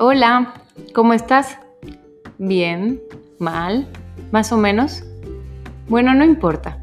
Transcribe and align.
Hola, 0.00 0.54
¿cómo 0.94 1.12
estás? 1.12 1.58
¿Bien? 2.38 3.02
¿Mal? 3.40 3.88
¿Más 4.30 4.52
o 4.52 4.56
menos? 4.56 5.02
Bueno, 5.88 6.14
no 6.14 6.24
importa. 6.24 6.80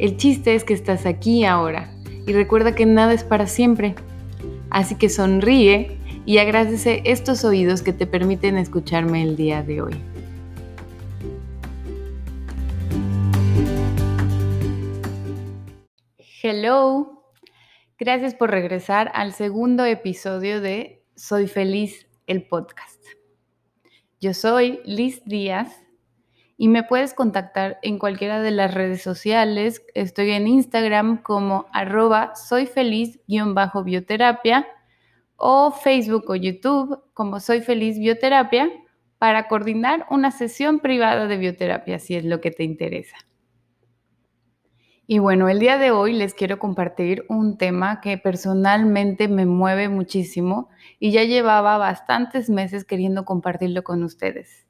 El 0.00 0.16
chiste 0.16 0.56
es 0.56 0.64
que 0.64 0.74
estás 0.74 1.06
aquí 1.06 1.44
ahora 1.44 1.94
y 2.26 2.32
recuerda 2.32 2.74
que 2.74 2.86
nada 2.86 3.12
es 3.12 3.22
para 3.22 3.46
siempre. 3.46 3.94
Así 4.68 4.96
que 4.96 5.10
sonríe 5.10 5.96
y 6.26 6.38
agradece 6.38 7.02
estos 7.04 7.44
oídos 7.44 7.82
que 7.82 7.92
te 7.92 8.04
permiten 8.04 8.58
escucharme 8.58 9.22
el 9.22 9.36
día 9.36 9.62
de 9.62 9.82
hoy. 9.82 9.94
Hello, 16.42 17.30
gracias 17.96 18.34
por 18.34 18.50
regresar 18.50 19.12
al 19.14 19.32
segundo 19.32 19.84
episodio 19.84 20.60
de 20.60 21.00
Soy 21.14 21.46
feliz 21.46 22.03
el 22.26 22.46
podcast. 22.46 23.02
Yo 24.20 24.34
soy 24.34 24.80
Liz 24.84 25.22
Díaz 25.24 25.84
y 26.56 26.68
me 26.68 26.82
puedes 26.82 27.14
contactar 27.14 27.78
en 27.82 27.98
cualquiera 27.98 28.40
de 28.40 28.50
las 28.50 28.72
redes 28.72 29.02
sociales. 29.02 29.82
Estoy 29.94 30.30
en 30.30 30.46
Instagram 30.46 31.22
como 31.22 31.66
arroba 31.72 32.34
soy 32.36 32.66
feliz-bioterapia 32.66 34.66
o 35.36 35.72
Facebook 35.72 36.24
o 36.28 36.36
YouTube 36.36 37.02
como 37.12 37.40
soy 37.40 37.60
feliz 37.60 37.98
bioterapia 37.98 38.70
para 39.18 39.48
coordinar 39.48 40.06
una 40.10 40.30
sesión 40.30 40.80
privada 40.80 41.26
de 41.26 41.36
bioterapia 41.36 41.98
si 41.98 42.14
es 42.14 42.24
lo 42.24 42.40
que 42.40 42.50
te 42.50 42.64
interesa. 42.64 43.16
Y 45.06 45.18
bueno, 45.18 45.50
el 45.50 45.58
día 45.58 45.76
de 45.76 45.90
hoy 45.90 46.14
les 46.14 46.32
quiero 46.32 46.58
compartir 46.58 47.26
un 47.28 47.58
tema 47.58 48.00
que 48.00 48.16
personalmente 48.16 49.28
me 49.28 49.44
mueve 49.44 49.90
muchísimo 49.90 50.70
y 50.98 51.12
ya 51.12 51.24
llevaba 51.24 51.76
bastantes 51.76 52.48
meses 52.48 52.86
queriendo 52.86 53.26
compartirlo 53.26 53.84
con 53.84 54.02
ustedes. 54.02 54.66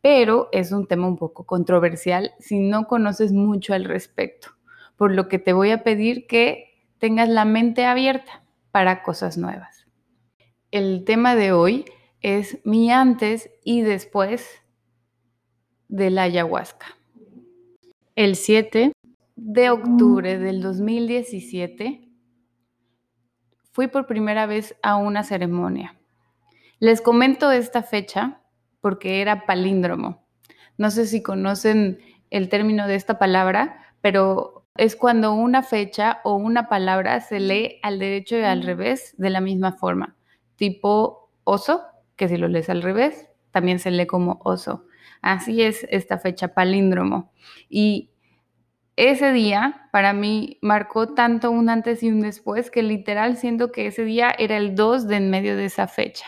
Pero 0.00 0.48
es 0.52 0.72
un 0.72 0.86
tema 0.86 1.06
un 1.06 1.18
poco 1.18 1.44
controversial 1.44 2.32
si 2.38 2.60
no 2.60 2.86
conoces 2.86 3.32
mucho 3.32 3.74
al 3.74 3.84
respecto, 3.84 4.48
por 4.96 5.12
lo 5.12 5.28
que 5.28 5.38
te 5.38 5.52
voy 5.52 5.70
a 5.70 5.82
pedir 5.82 6.26
que 6.26 6.86
tengas 6.98 7.28
la 7.28 7.44
mente 7.44 7.84
abierta 7.84 8.42
para 8.70 9.02
cosas 9.02 9.36
nuevas. 9.36 9.86
El 10.70 11.04
tema 11.04 11.36
de 11.36 11.52
hoy 11.52 11.84
es 12.22 12.58
mi 12.64 12.90
antes 12.90 13.50
y 13.62 13.82
después 13.82 14.48
de 15.88 16.08
la 16.08 16.22
ayahuasca. 16.22 16.86
El 18.16 18.36
7 18.36 18.93
de 19.36 19.70
octubre 19.70 20.38
del 20.38 20.62
2017 20.62 22.08
fui 23.72 23.88
por 23.88 24.06
primera 24.06 24.46
vez 24.46 24.76
a 24.82 24.96
una 24.96 25.24
ceremonia. 25.24 25.98
Les 26.78 27.00
comento 27.00 27.50
esta 27.50 27.82
fecha 27.82 28.40
porque 28.80 29.20
era 29.20 29.46
palíndromo. 29.46 30.24
No 30.76 30.90
sé 30.90 31.06
si 31.06 31.22
conocen 31.22 31.98
el 32.30 32.48
término 32.48 32.86
de 32.86 32.94
esta 32.94 33.18
palabra, 33.18 33.94
pero 34.00 34.66
es 34.76 34.96
cuando 34.96 35.34
una 35.34 35.62
fecha 35.62 36.20
o 36.24 36.36
una 36.36 36.68
palabra 36.68 37.20
se 37.20 37.40
lee 37.40 37.78
al 37.82 37.98
derecho 37.98 38.36
y 38.36 38.42
al 38.42 38.62
revés 38.62 39.14
de 39.18 39.30
la 39.30 39.40
misma 39.40 39.72
forma. 39.72 40.16
Tipo 40.56 41.30
oso, 41.44 41.82
que 42.16 42.28
si 42.28 42.36
lo 42.36 42.48
lees 42.48 42.70
al 42.70 42.82
revés, 42.82 43.28
también 43.50 43.78
se 43.78 43.90
lee 43.90 44.06
como 44.06 44.40
oso. 44.44 44.86
Así 45.22 45.62
es 45.62 45.86
esta 45.90 46.18
fecha 46.18 46.54
palíndromo. 46.54 47.32
Y 47.68 48.10
ese 48.96 49.32
día 49.32 49.88
para 49.92 50.12
mí 50.12 50.58
marcó 50.62 51.14
tanto 51.14 51.50
un 51.50 51.68
antes 51.68 52.02
y 52.02 52.10
un 52.10 52.20
después 52.20 52.70
que 52.70 52.82
literal 52.82 53.36
siento 53.36 53.72
que 53.72 53.86
ese 53.86 54.04
día 54.04 54.34
era 54.38 54.56
el 54.56 54.74
2 54.74 55.08
de 55.08 55.16
en 55.16 55.30
medio 55.30 55.56
de 55.56 55.64
esa 55.64 55.88
fecha. 55.88 56.26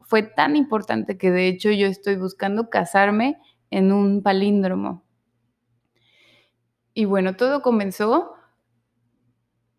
Fue 0.00 0.22
tan 0.22 0.56
importante 0.56 1.18
que 1.18 1.30
de 1.30 1.48
hecho 1.48 1.70
yo 1.70 1.86
estoy 1.86 2.16
buscando 2.16 2.70
casarme 2.70 3.38
en 3.70 3.92
un 3.92 4.22
palíndromo. 4.22 5.04
Y 6.94 7.06
bueno, 7.06 7.36
todo 7.36 7.62
comenzó 7.62 8.34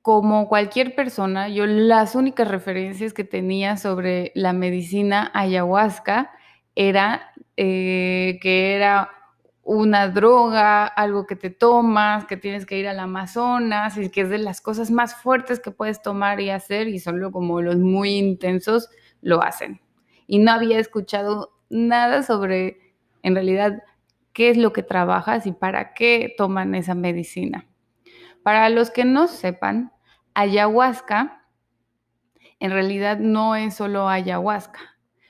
como 0.03 0.49
cualquier 0.49 0.95
persona, 0.95 1.47
yo 1.47 1.65
las 1.65 2.13
únicas 2.15 2.47
referencias 2.49 3.13
que 3.13 3.23
tenía 3.23 3.77
sobre 3.77 4.33
la 4.35 4.51
medicina 4.51 5.31
ayahuasca 5.33 6.31
era 6.75 7.31
eh, 7.55 8.37
que 8.41 8.75
era 8.75 9.09
una 9.63 10.09
droga, 10.09 10.85
algo 10.85 11.25
que 11.25 11.35
te 11.35 11.49
tomas, 11.49 12.25
que 12.25 12.35
tienes 12.35 12.65
que 12.65 12.77
ir 12.77 12.87
al 12.87 12.99
Amazonas 12.99 13.97
y 13.97 14.09
que 14.09 14.21
es 14.21 14.29
de 14.29 14.37
las 14.37 14.59
cosas 14.59 14.91
más 14.91 15.15
fuertes 15.15 15.59
que 15.59 15.71
puedes 15.71 16.01
tomar 16.01 16.41
y 16.41 16.49
hacer 16.49 16.89
y 16.89 16.99
solo 16.99 17.31
como 17.31 17.61
los 17.61 17.77
muy 17.77 18.17
intensos 18.17 18.89
lo 19.21 19.41
hacen. 19.41 19.79
Y 20.27 20.39
no 20.39 20.51
había 20.51 20.79
escuchado 20.79 21.53
nada 21.69 22.23
sobre 22.23 22.93
en 23.21 23.35
realidad 23.35 23.83
qué 24.33 24.49
es 24.49 24.57
lo 24.57 24.73
que 24.73 24.83
trabajas 24.83 25.45
y 25.45 25.53
para 25.53 25.93
qué 25.93 26.33
toman 26.37 26.75
esa 26.75 26.93
medicina. 26.93 27.67
Para 28.43 28.67
los 28.69 28.91
que 28.91 29.05
no 29.05 29.27
sepan, 29.27 29.93
ayahuasca 30.33 31.43
en 32.63 32.71
realidad 32.71 33.17
no 33.19 33.57
es 33.57 33.75
solo 33.75 34.07
ayahuasca. 34.07 34.79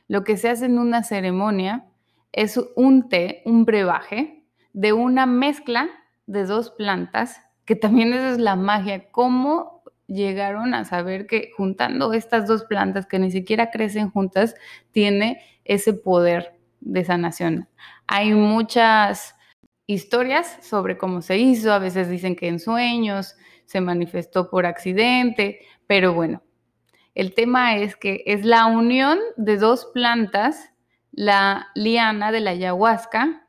Lo 0.08 0.24
que 0.24 0.38
se 0.38 0.50
hace 0.50 0.66
en 0.66 0.78
una 0.78 1.02
ceremonia 1.02 1.86
es 2.34 2.60
un 2.76 3.08
té, 3.08 3.42
un 3.46 3.64
brebaje 3.64 4.44
de 4.74 4.92
una 4.92 5.26
mezcla 5.26 5.90
de 6.26 6.46
dos 6.46 6.72
plantas, 6.72 7.40
que 7.64 7.76
también 7.76 8.12
esa 8.14 8.32
es 8.32 8.40
la 8.40 8.56
magia, 8.56 9.10
cómo 9.12 9.84
llegaron 10.08 10.74
a 10.74 10.84
saber 10.84 11.28
que 11.28 11.52
juntando 11.56 12.12
estas 12.12 12.48
dos 12.48 12.66
plantas 12.66 13.06
que 13.06 13.20
ni 13.20 13.32
siquiera 13.32 13.72
crecen 13.72 14.10
juntas, 14.10 14.56
tiene 14.92 15.42
ese 15.64 15.94
poder 15.94 16.56
de 16.82 17.06
sanación. 17.06 17.70
Hay 18.08 18.34
muchas 18.34 19.36
historias 19.88 20.58
sobre 20.62 20.98
cómo 20.98 21.22
se 21.22 21.38
hizo, 21.38 21.72
a 21.72 21.80
veces 21.80 22.10
dicen 22.10 22.36
que 22.36 22.48
en 22.48 22.60
sueños 22.60 23.36
se 23.66 23.80
manifestó 23.80 24.50
por 24.50 24.66
accidente, 24.66 25.60
pero 25.88 26.14
bueno, 26.14 26.42
el 27.16 27.34
tema 27.34 27.78
es 27.78 27.96
que 27.96 28.24
es 28.26 28.44
la 28.44 28.66
unión 28.66 29.20
de 29.38 29.58
dos 29.58 29.86
plantas 29.94 30.73
la 31.14 31.68
liana 31.76 32.32
de 32.32 32.40
la 32.40 32.52
ayahuasca 32.52 33.48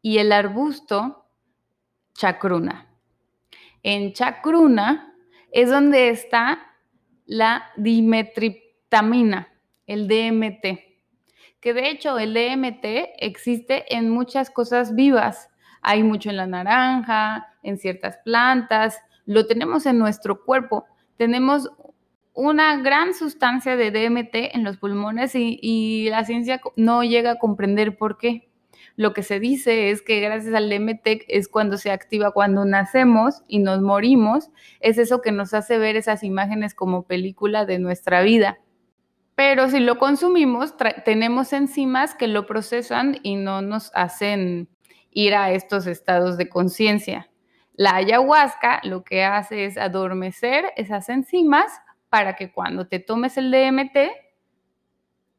y 0.00 0.18
el 0.18 0.32
arbusto 0.32 1.26
chacruna. 2.14 2.88
En 3.82 4.12
chacruna 4.12 5.14
es 5.50 5.68
donde 5.68 6.08
está 6.08 6.58
la 7.26 7.66
dimetriptamina, 7.76 9.48
el 9.86 10.06
DMT, 10.06 10.78
que 11.60 11.74
de 11.74 11.88
hecho 11.90 12.18
el 12.18 12.34
DMT 12.34 12.84
existe 13.18 13.94
en 13.94 14.10
muchas 14.10 14.50
cosas 14.50 14.94
vivas. 14.94 15.50
Hay 15.82 16.02
mucho 16.02 16.30
en 16.30 16.36
la 16.36 16.46
naranja, 16.46 17.48
en 17.62 17.78
ciertas 17.78 18.18
plantas, 18.24 19.00
lo 19.26 19.46
tenemos 19.46 19.86
en 19.86 19.98
nuestro 19.98 20.44
cuerpo. 20.44 20.84
Tenemos 21.16 21.70
una 22.34 22.76
gran 22.78 23.14
sustancia 23.14 23.76
de 23.76 23.92
DMT 23.92 24.54
en 24.54 24.64
los 24.64 24.76
pulmones 24.76 25.32
y, 25.34 26.08
la 26.10 26.24
ciencia 26.24 26.60
no 26.76 27.02
llega 27.04 27.32
a 27.32 27.38
comprender 27.38 27.96
por 27.96 28.18
qué. 28.18 28.50
Lo 28.96 29.12
que 29.12 29.22
se 29.22 29.40
dice 29.40 29.90
es 29.90 30.02
que 30.02 30.20
gracias 30.20 30.54
al 30.54 30.68
DMT 30.68 31.24
es 31.28 31.48
cuando 31.48 31.78
se 31.78 31.90
activa 31.90 32.32
cuando 32.32 32.64
nacemos 32.64 33.42
y 33.48 33.60
nos 33.60 33.80
morimos, 33.80 34.50
es 34.80 34.98
eso 34.98 35.20
que 35.20 35.32
nos 35.32 35.54
hace 35.54 35.78
ver 35.78 35.96
esas 35.96 36.22
imágenes 36.22 36.74
como 36.74 37.04
película 37.04 37.66
de 37.66 37.78
nuestra 37.78 38.22
vida. 38.22 38.58
Pero 39.36 39.68
si 39.68 39.80
lo 39.80 39.98
consumimos, 39.98 40.74
tenemos 41.04 41.52
enzimas 41.52 42.14
que 42.14 42.28
lo 42.28 42.46
procesan 42.46 43.18
y 43.22 43.34
no 43.36 43.62
nos 43.62 43.90
hacen 43.94 44.68
ir 45.10 45.34
a 45.34 45.50
estos 45.52 45.86
estados 45.86 46.36
de 46.36 46.48
conciencia. 46.48 47.30
La 47.76 47.96
ayahuasca 47.96 48.80
lo 48.84 49.02
que 49.02 49.24
hace 49.24 49.64
es 49.64 49.76
adormecer 49.76 50.66
esas 50.76 51.08
enzimas 51.08 51.72
para 52.14 52.36
que 52.36 52.52
cuando 52.52 52.86
te 52.86 53.00
tomes 53.00 53.36
el 53.38 53.50
DMT 53.50 53.96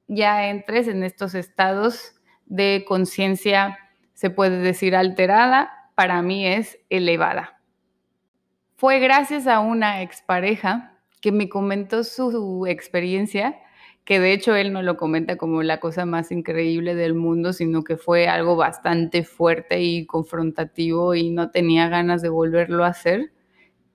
ya 0.10 0.50
entres 0.50 0.90
en 0.90 1.06
estos 1.06 1.34
estados 1.34 2.16
de 2.46 2.84
conciencia, 2.86 3.80
se 4.14 4.30
puede 4.30 4.58
decir 4.58 4.94
alterada, 4.94 5.72
para 5.96 6.22
mí 6.22 6.46
es 6.46 6.78
elevada. 6.90 7.62
Fue 8.76 9.00
gracias 9.00 9.48
a 9.48 9.62
una 9.62 10.02
expareja 10.02 11.00
que 11.22 11.32
me 11.32 11.48
comentó 11.48 12.04
su 12.04 12.66
experiencia, 12.68 13.58
que 14.04 14.20
de 14.20 14.34
hecho 14.34 14.54
él 14.54 14.74
no 14.74 14.82
lo 14.82 14.98
comenta 14.98 15.38
como 15.38 15.64
la 15.64 15.80
cosa 15.80 16.06
más 16.06 16.30
increíble 16.30 16.94
del 16.94 17.14
mundo, 17.14 17.54
sino 17.54 17.86
que 17.86 17.96
fue 17.96 18.28
algo 18.28 18.58
bastante 18.58 19.24
fuerte 19.24 19.82
y 19.82 20.06
confrontativo 20.06 21.16
y 21.16 21.30
no 21.30 21.52
tenía 21.52 21.88
ganas 21.88 22.22
de 22.22 22.28
volverlo 22.28 22.84
a 22.84 22.90
hacer, 22.90 23.32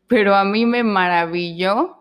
pero 0.07 0.35
a 0.35 0.45
mí 0.45 0.65
me 0.65 0.83
maravilló 0.83 2.00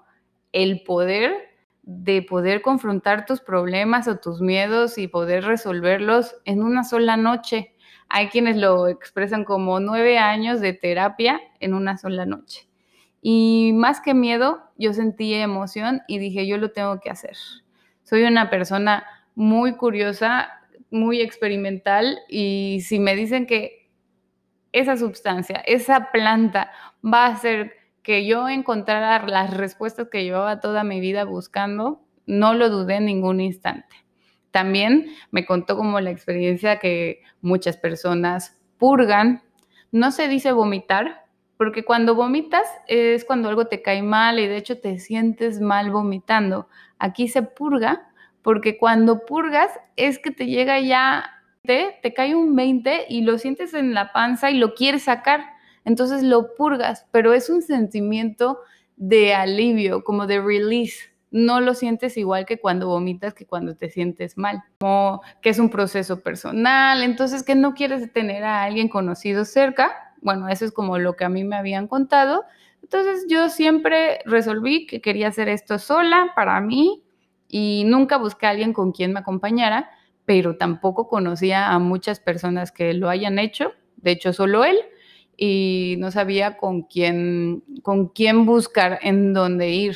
el 0.52 0.84
poder 0.84 1.50
de 1.84 2.22
poder 2.22 2.62
confrontar 2.62 3.26
tus 3.26 3.42
problemas 3.42 4.08
o 4.08 4.18
tus 4.18 4.42
miedos 4.42 5.00
y 5.00 5.08
poder 5.08 5.44
resolverlos 5.44 6.36
en 6.46 6.62
una 6.62 6.84
sola 6.84 7.18
noche. 7.18 7.74
Hay 8.10 8.28
quienes 8.28 8.58
lo 8.58 8.88
expresan 8.88 9.44
como 9.44 9.80
nueve 9.80 10.20
años 10.20 10.62
de 10.62 10.74
terapia 10.74 11.42
en 11.60 11.74
una 11.74 11.98
sola 11.98 12.28
noche. 12.28 12.68
Y 13.22 13.72
más 13.74 14.02
que 14.02 14.14
miedo, 14.14 14.62
yo 14.78 14.94
sentí 14.94 15.34
emoción 15.34 16.02
y 16.08 16.20
dije, 16.20 16.46
yo 16.46 16.58
lo 16.58 16.72
tengo 16.72 17.00
que 17.00 17.10
hacer. 17.10 17.36
Soy 18.04 18.24
una 18.24 18.52
persona 18.52 19.06
muy 19.34 19.74
curiosa, 19.76 20.50
muy 20.92 21.22
experimental 21.22 22.20
y 22.30 22.82
si 22.82 23.00
me 23.00 23.16
dicen 23.16 23.48
que 23.48 23.90
esa 24.72 24.96
sustancia, 24.96 25.58
esa 25.66 26.12
planta 26.12 26.72
va 27.04 27.26
a 27.26 27.34
hacer 27.34 27.79
que 28.04 28.26
yo 28.26 28.50
encontrara 28.50 29.26
las 29.28 29.56
respuestas 29.56 30.10
que 30.10 30.24
llevaba 30.24 30.60
toda 30.60 30.84
mi 30.84 31.00
vida 31.00 31.24
buscando, 31.26 32.02
no 32.26 32.54
lo 32.54 32.70
dudé 32.70 32.96
en 32.96 33.06
ningún 33.06 33.42
instante. 33.42 33.96
También 34.52 35.08
me 35.32 35.46
contó 35.46 35.78
como 35.78 36.00
la 36.00 36.12
experiencia 36.12 36.80
que 36.80 37.22
muchas 37.42 37.78
personas 37.78 38.58
purgan. 38.78 39.44
No 39.92 40.12
se 40.12 40.28
dice 40.28 40.52
vomitar, 40.52 41.26
porque 41.58 41.84
cuando 41.84 42.16
vomitas 42.16 42.64
es 42.88 43.26
cuando 43.26 43.50
algo 43.50 43.66
te 43.66 43.82
cae 43.82 44.02
mal 44.02 44.40
y 44.40 44.48
de 44.48 44.58
hecho 44.58 44.80
te 44.80 44.98
sientes 45.00 45.60
mal 45.60 45.92
vomitando. 45.92 46.68
Aquí 47.00 47.28
se 47.28 47.42
purga 47.42 48.10
porque 48.42 48.78
cuando 48.78 49.26
purgas 49.26 49.70
es 49.96 50.20
que 50.20 50.32
te 50.32 50.46
llega 50.46 50.80
ya, 50.80 51.44
te, 51.64 52.00
te 52.02 52.14
cae 52.14 52.34
un 52.34 52.56
20 52.56 53.08
y 53.10 53.22
lo 53.22 53.38
sientes 53.38 53.74
en 53.74 53.94
la 53.94 54.14
panza 54.14 54.52
y 54.52 54.58
lo 54.58 54.74
quieres 54.74 55.04
sacar. 55.04 55.42
Entonces 55.90 56.22
lo 56.22 56.54
purgas, 56.54 57.08
pero 57.10 57.34
es 57.34 57.50
un 57.50 57.64
sentimiento 57.64 58.60
de 58.96 59.34
alivio, 59.34 60.04
como 60.04 60.28
de 60.28 60.40
release. 60.40 61.10
No 61.32 61.62
lo 61.62 61.74
sientes 61.74 62.16
igual 62.16 62.46
que 62.46 62.60
cuando 62.60 62.88
vomitas, 62.88 63.34
que 63.34 63.48
cuando 63.48 63.76
te 63.76 63.90
sientes 63.90 64.38
mal, 64.38 64.62
como 64.78 65.24
que 65.42 65.50
es 65.50 65.58
un 65.58 65.72
proceso 65.72 66.22
personal, 66.22 67.02
entonces 67.02 67.42
que 67.42 67.56
no 67.56 67.74
quieres 67.74 68.14
tener 68.14 68.44
a 68.44 68.62
alguien 68.62 68.88
conocido 68.88 69.46
cerca, 69.46 70.14
bueno, 70.22 70.48
eso 70.48 70.64
es 70.64 70.72
como 70.72 71.00
lo 71.00 71.16
que 71.16 71.26
a 71.26 71.30
mí 71.30 71.44
me 71.44 71.56
habían 71.56 71.88
contado, 71.88 72.44
entonces 72.84 73.26
yo 73.28 73.50
siempre 73.50 74.20
resolví 74.26 74.86
que 74.86 75.02
quería 75.02 75.30
hacer 75.30 75.50
esto 75.50 75.80
sola 75.80 76.34
para 76.36 76.62
mí 76.62 77.04
y 77.48 77.84
nunca 77.88 78.18
busqué 78.18 78.46
a 78.46 78.52
alguien 78.52 78.74
con 78.74 78.92
quien 78.92 79.14
me 79.14 79.22
acompañara, 79.22 79.90
pero 80.26 80.56
tampoco 80.56 81.08
conocía 81.08 81.70
a 81.70 81.80
muchas 81.80 82.20
personas 82.20 82.72
que 82.72 82.94
lo 82.94 83.10
hayan 83.10 83.40
hecho, 83.40 83.74
de 83.98 84.12
hecho 84.12 84.34
solo 84.34 84.64
él, 84.66 84.78
y 85.42 85.96
no 86.00 86.12
sabía 86.12 86.58
con 86.58 86.82
quién, 86.84 87.64
con 87.82 88.10
quién 88.10 88.46
buscar, 88.46 89.00
en 89.02 89.34
dónde 89.34 89.70
ir 89.70 89.96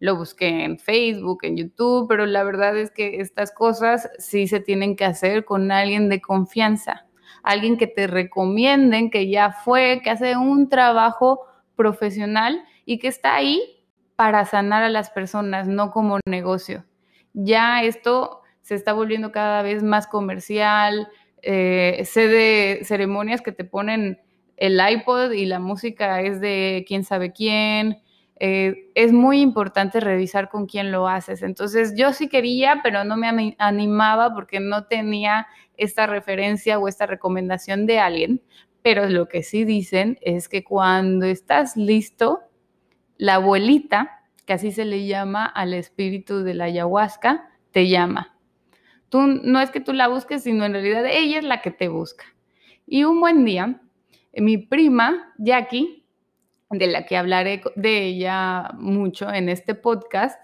lo 0.00 0.16
busqué 0.16 0.64
en 0.64 0.78
Facebook, 0.78 1.40
en 1.42 1.58
YouTube, 1.58 2.08
pero 2.08 2.24
la 2.24 2.42
verdad 2.42 2.76
es 2.76 2.90
que 2.90 3.20
estas 3.20 3.52
cosas 3.52 4.08
sí 4.18 4.48
se 4.48 4.58
tienen 4.58 4.96
que 4.96 5.04
hacer 5.04 5.44
con 5.44 5.70
alguien 5.70 6.08
de 6.08 6.22
confianza, 6.22 7.06
alguien 7.42 7.76
que 7.76 7.86
te 7.86 8.06
recomienden, 8.06 9.10
que 9.10 9.28
ya 9.28 9.52
fue, 9.52 10.00
que 10.02 10.10
hace 10.10 10.38
un 10.38 10.70
trabajo 10.70 11.42
profesional 11.76 12.64
y 12.86 12.98
que 12.98 13.08
está 13.08 13.34
ahí 13.34 13.60
para 14.16 14.46
sanar 14.46 14.82
a 14.82 14.88
las 14.88 15.10
personas, 15.10 15.68
no 15.68 15.90
como 15.90 16.18
negocio. 16.26 16.84
Ya 17.34 17.82
esto 17.82 18.40
se 18.62 18.74
está 18.76 18.94
volviendo 18.94 19.32
cada 19.32 19.60
vez 19.60 19.82
más 19.82 20.06
comercial, 20.06 21.08
eh, 21.42 22.02
sé 22.06 22.26
de 22.26 22.80
ceremonias 22.84 23.42
que 23.42 23.52
te 23.52 23.64
ponen 23.64 24.18
el 24.60 24.78
iPod 24.78 25.32
y 25.32 25.46
la 25.46 25.58
música 25.58 26.20
es 26.20 26.38
de 26.40 26.84
quién 26.86 27.02
sabe 27.02 27.32
quién, 27.32 27.98
eh, 28.38 28.90
es 28.94 29.12
muy 29.12 29.40
importante 29.40 30.00
revisar 30.00 30.50
con 30.50 30.66
quién 30.66 30.92
lo 30.92 31.08
haces. 31.08 31.42
Entonces 31.42 31.94
yo 31.96 32.12
sí 32.12 32.28
quería, 32.28 32.80
pero 32.82 33.02
no 33.04 33.16
me 33.16 33.56
animaba 33.58 34.34
porque 34.34 34.60
no 34.60 34.84
tenía 34.84 35.46
esta 35.78 36.06
referencia 36.06 36.78
o 36.78 36.88
esta 36.88 37.06
recomendación 37.06 37.86
de 37.86 38.00
alguien. 38.00 38.42
Pero 38.82 39.08
lo 39.08 39.28
que 39.28 39.42
sí 39.42 39.64
dicen 39.64 40.18
es 40.20 40.48
que 40.48 40.62
cuando 40.62 41.24
estás 41.24 41.76
listo, 41.76 42.40
la 43.16 43.36
abuelita, 43.36 44.24
que 44.44 44.52
así 44.52 44.72
se 44.72 44.84
le 44.84 45.06
llama 45.06 45.46
al 45.46 45.72
espíritu 45.72 46.42
de 46.42 46.54
la 46.54 46.64
ayahuasca, 46.64 47.48
te 47.70 47.88
llama. 47.88 48.36
Tú, 49.08 49.26
no 49.26 49.60
es 49.60 49.70
que 49.70 49.80
tú 49.80 49.94
la 49.94 50.08
busques, 50.08 50.42
sino 50.42 50.66
en 50.66 50.72
realidad 50.72 51.04
ella 51.06 51.38
es 51.38 51.44
la 51.44 51.62
que 51.62 51.70
te 51.70 51.88
busca. 51.88 52.24
Y 52.86 53.04
un 53.04 53.20
buen 53.20 53.44
día, 53.44 53.80
mi 54.34 54.58
prima, 54.58 55.32
Jackie, 55.38 56.04
de 56.70 56.86
la 56.86 57.04
que 57.04 57.16
hablaré 57.16 57.62
de 57.74 58.04
ella 58.04 58.70
mucho 58.74 59.32
en 59.32 59.48
este 59.48 59.74
podcast, 59.74 60.40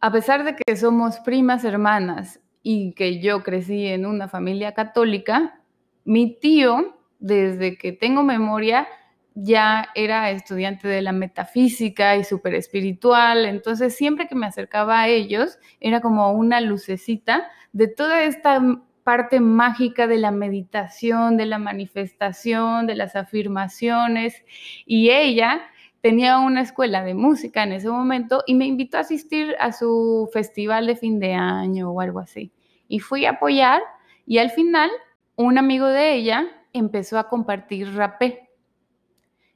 a 0.00 0.10
pesar 0.10 0.44
de 0.44 0.56
que 0.56 0.76
somos 0.76 1.18
primas 1.20 1.64
hermanas 1.64 2.40
y 2.62 2.92
que 2.94 3.20
yo 3.20 3.42
crecí 3.42 3.86
en 3.86 4.06
una 4.06 4.28
familia 4.28 4.72
católica, 4.72 5.60
mi 6.04 6.38
tío, 6.38 6.98
desde 7.18 7.76
que 7.76 7.92
tengo 7.92 8.22
memoria, 8.22 8.88
ya 9.34 9.88
era 9.94 10.30
estudiante 10.30 10.88
de 10.88 11.02
la 11.02 11.12
metafísica 11.12 12.16
y 12.16 12.24
súper 12.24 12.54
espiritual, 12.54 13.44
entonces 13.44 13.94
siempre 13.94 14.26
que 14.26 14.34
me 14.34 14.46
acercaba 14.46 15.00
a 15.00 15.08
ellos 15.08 15.58
era 15.78 16.00
como 16.00 16.32
una 16.32 16.60
lucecita 16.60 17.48
de 17.72 17.88
toda 17.88 18.24
esta 18.24 18.60
parte 19.10 19.40
mágica 19.40 20.06
de 20.06 20.18
la 20.18 20.30
meditación, 20.30 21.36
de 21.36 21.44
la 21.44 21.58
manifestación, 21.58 22.86
de 22.86 22.94
las 22.94 23.16
afirmaciones. 23.16 24.44
Y 24.86 25.10
ella 25.10 25.62
tenía 26.00 26.38
una 26.38 26.60
escuela 26.60 27.02
de 27.02 27.14
música 27.14 27.64
en 27.64 27.72
ese 27.72 27.88
momento 27.88 28.44
y 28.46 28.54
me 28.54 28.66
invitó 28.66 28.98
a 28.98 29.00
asistir 29.00 29.56
a 29.58 29.72
su 29.72 30.30
festival 30.32 30.86
de 30.86 30.94
fin 30.94 31.18
de 31.18 31.32
año 31.32 31.90
o 31.90 32.00
algo 32.00 32.20
así. 32.20 32.52
Y 32.86 33.00
fui 33.00 33.24
a 33.24 33.30
apoyar 33.30 33.82
y 34.26 34.38
al 34.38 34.50
final 34.50 34.88
un 35.34 35.58
amigo 35.58 35.88
de 35.88 36.14
ella 36.14 36.46
empezó 36.72 37.18
a 37.18 37.28
compartir 37.28 37.92
rapé. 37.96 38.48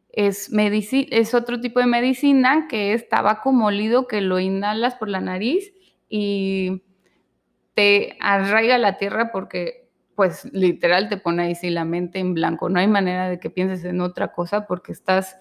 Es, 0.09 0.51
es 0.51 1.33
otro 1.33 1.61
tipo 1.61 1.79
de 1.79 1.87
medicina 1.87 2.67
que 2.69 2.93
es 2.93 3.09
tabaco 3.09 3.53
molido 3.53 4.09
que 4.09 4.21
lo 4.21 4.41
inhalas 4.41 4.97
por 4.97 5.09
la 5.09 5.21
nariz 5.21 5.73
y 6.09 6.83
te 7.75 8.17
arraiga 8.21 8.79
la 8.79 8.99
tierra 8.99 9.31
porque 9.33 9.89
pues 10.15 10.45
literal 10.53 11.09
te 11.09 11.17
pone 11.17 11.43
ahí 11.43 11.71
la 11.71 11.85
mente 11.85 12.19
en 12.19 12.35
blanco. 12.35 12.69
No 12.69 12.79
hay 12.79 12.87
manera 12.87 13.29
de 13.29 13.41
que 13.41 13.51
pienses 13.51 13.85
en 13.85 14.01
otra 14.01 14.33
cosa 14.33 14.67
porque 14.67 14.93
estás 14.93 15.37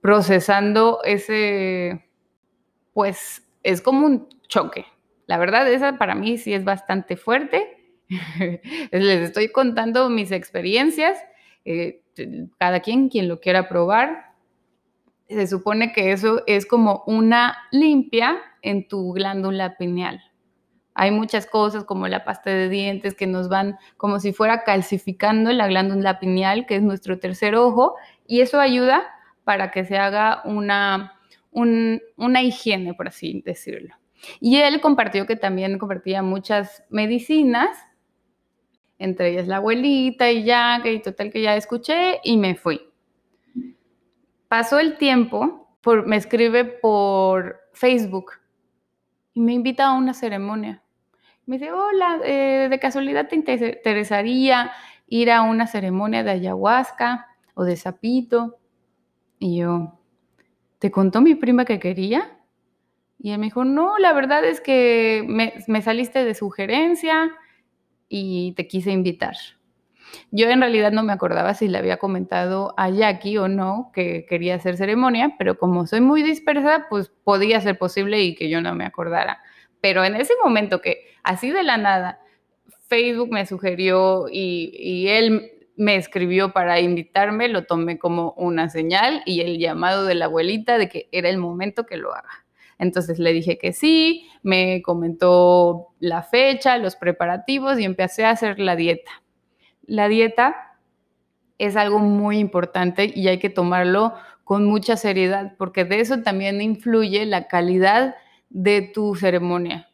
procesando 0.00 1.00
ese, 1.04 2.10
pues 2.92 3.46
es 3.62 3.80
como 3.80 4.06
un 4.06 4.28
choque. 4.48 4.84
La 5.26 5.38
verdad, 5.38 5.70
esa 5.72 5.96
para 5.96 6.14
mí 6.14 6.38
sí 6.38 6.52
es 6.52 6.64
bastante 6.64 7.16
fuerte. 7.16 8.02
Les 8.90 9.20
estoy 9.20 9.48
contando 9.50 10.10
mis 10.10 10.32
experiencias. 10.32 11.18
Eh, 11.64 12.02
cada 12.58 12.80
quien, 12.80 13.08
quien 13.08 13.28
lo 13.28 13.40
quiera 13.40 13.68
probar, 13.68 14.34
se 15.28 15.46
supone 15.46 15.92
que 15.92 16.12
eso 16.12 16.42
es 16.46 16.66
como 16.66 17.02
una 17.06 17.56
limpia 17.70 18.38
en 18.62 18.86
tu 18.86 19.12
glándula 19.12 19.76
pineal. 19.76 20.22
Hay 20.94 21.10
muchas 21.10 21.46
cosas 21.46 21.84
como 21.84 22.06
la 22.06 22.24
pasta 22.24 22.50
de 22.50 22.68
dientes 22.68 23.14
que 23.14 23.26
nos 23.26 23.48
van 23.48 23.76
como 23.96 24.20
si 24.20 24.32
fuera 24.32 24.62
calcificando 24.62 25.52
la 25.52 25.66
glándula 25.66 26.20
pineal, 26.20 26.66
que 26.66 26.76
es 26.76 26.82
nuestro 26.82 27.18
tercer 27.18 27.56
ojo, 27.56 27.96
y 28.26 28.40
eso 28.40 28.60
ayuda 28.60 29.02
para 29.42 29.72
que 29.72 29.84
se 29.84 29.98
haga 29.98 30.42
una, 30.44 31.18
una 31.50 32.42
higiene, 32.42 32.94
por 32.94 33.08
así 33.08 33.42
decirlo. 33.44 33.94
Y 34.40 34.56
él 34.58 34.80
compartió 34.80 35.26
que 35.26 35.36
también 35.36 35.78
compartía 35.78 36.22
muchas 36.22 36.84
medicinas, 36.88 37.76
entre 38.98 39.30
ellas 39.30 39.48
la 39.48 39.56
abuelita 39.56 40.30
y 40.30 40.44
ya, 40.44 40.80
que 40.82 40.98
total 41.00 41.30
que 41.32 41.42
ya 41.42 41.56
escuché 41.56 42.20
y 42.22 42.36
me 42.36 42.54
fui. 42.54 42.80
Pasó 44.48 44.78
el 44.78 44.96
tiempo, 44.96 45.76
por, 45.80 46.06
me 46.06 46.16
escribe 46.16 46.64
por 46.64 47.60
Facebook 47.72 48.32
y 49.34 49.40
me 49.40 49.52
invita 49.52 49.88
a 49.88 49.94
una 49.94 50.14
ceremonia. 50.14 50.83
Me 51.46 51.58
dice, 51.58 51.72
hola, 51.72 52.20
eh, 52.24 52.68
de 52.70 52.78
casualidad 52.78 53.28
te 53.28 53.36
interesaría 53.36 54.72
ir 55.08 55.30
a 55.30 55.42
una 55.42 55.66
ceremonia 55.66 56.24
de 56.24 56.30
ayahuasca 56.30 57.26
o 57.54 57.64
de 57.64 57.76
sapito. 57.76 58.58
Y 59.38 59.58
yo, 59.58 59.98
¿te 60.78 60.90
contó 60.90 61.20
mi 61.20 61.34
prima 61.34 61.64
que 61.64 61.78
quería? 61.78 62.38
Y 63.18 63.32
él 63.32 63.38
me 63.38 63.46
dijo, 63.46 63.64
no, 63.64 63.98
la 63.98 64.12
verdad 64.12 64.44
es 64.44 64.60
que 64.60 65.24
me, 65.26 65.54
me 65.66 65.82
saliste 65.82 66.24
de 66.24 66.34
sugerencia 66.34 67.32
y 68.08 68.52
te 68.52 68.66
quise 68.66 68.90
invitar. 68.90 69.36
Yo 70.30 70.48
en 70.48 70.60
realidad 70.60 70.92
no 70.92 71.02
me 71.02 71.12
acordaba 71.12 71.54
si 71.54 71.68
le 71.68 71.78
había 71.78 71.96
comentado 71.98 72.74
a 72.76 72.88
Jackie 72.88 73.38
o 73.38 73.48
no 73.48 73.90
que 73.92 74.26
quería 74.28 74.54
hacer 74.56 74.76
ceremonia, 74.76 75.34
pero 75.38 75.58
como 75.58 75.86
soy 75.86 76.00
muy 76.00 76.22
dispersa, 76.22 76.86
pues 76.88 77.10
podía 77.24 77.60
ser 77.60 77.78
posible 77.78 78.22
y 78.22 78.34
que 78.34 78.48
yo 78.48 78.60
no 78.60 78.74
me 78.74 78.84
acordara. 78.84 79.42
Pero 79.80 80.04
en 80.04 80.14
ese 80.16 80.32
momento 80.42 80.80
que 80.80 81.13
así 81.24 81.50
de 81.50 81.62
la 81.64 81.76
nada 81.76 82.20
Facebook 82.88 83.32
me 83.32 83.46
sugirió 83.46 84.26
y, 84.30 85.08
él 85.08 85.50
me 85.76 85.96
escribió 85.96 86.52
para 86.52 86.78
invitarme, 86.78 87.48
lo 87.48 87.64
tomé 87.64 87.98
como 87.98 88.32
una 88.36 88.68
señal 88.68 89.22
y 89.26 89.40
el 89.40 89.58
llamado 89.58 90.04
de 90.04 90.14
la 90.14 90.26
abuelita 90.26 90.78
de 90.78 90.88
que 90.88 91.08
era 91.10 91.28
el 91.28 91.38
momento 91.38 91.86
que 91.86 91.96
lo 91.96 92.14
haga. 92.14 92.46
Entonces 92.78 93.18
le 93.18 93.32
dije 93.32 93.58
que 93.58 93.72
sí, 93.72 94.28
me 94.42 94.82
comentó 94.82 95.88
la 95.98 96.22
fecha, 96.22 96.78
los 96.78 96.94
preparativos 96.94 97.80
y 97.80 97.84
empecé 97.84 98.24
a 98.24 98.30
hacer 98.30 98.60
la 98.60 98.76
dieta. 98.76 99.10
La 99.86 100.08
dieta 100.08 100.78
es 101.58 101.76
algo 101.76 101.98
muy 101.98 102.38
importante 102.38 103.10
y 103.12 103.26
hay 103.26 103.38
que 103.38 103.50
tomarlo 103.50 104.14
con 104.44 104.64
mucha 104.66 104.96
seriedad 104.96 105.54
porque 105.58 105.84
de 105.84 106.00
eso 106.00 106.22
también 106.22 106.60
influye 106.60 107.26
la 107.26 107.48
calidad 107.48 108.14
de 108.50 108.82
tu 108.82 109.16
ceremonia. 109.16 109.88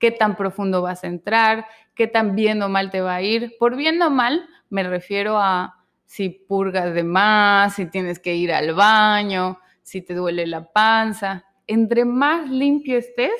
Qué 0.00 0.10
tan 0.10 0.34
profundo 0.34 0.82
vas 0.82 1.04
a 1.04 1.06
entrar, 1.06 1.66
qué 1.94 2.08
tan 2.08 2.34
bien 2.34 2.60
o 2.62 2.68
mal 2.68 2.90
te 2.90 3.02
va 3.02 3.16
a 3.16 3.22
ir. 3.22 3.54
Por 3.60 3.76
bien 3.76 4.02
o 4.02 4.10
mal 4.10 4.48
me 4.70 4.82
refiero 4.82 5.38
a 5.38 5.76
si 6.06 6.30
purgas 6.30 6.92
de 6.94 7.04
más, 7.04 7.74
si 7.76 7.86
tienes 7.86 8.18
que 8.18 8.34
ir 8.34 8.52
al 8.52 8.74
baño, 8.74 9.60
si 9.82 10.02
te 10.02 10.14
duele 10.14 10.46
la 10.46 10.72
panza. 10.72 11.44
Entre 11.68 12.04
más 12.04 12.50
limpio 12.50 12.98
estés, 12.98 13.30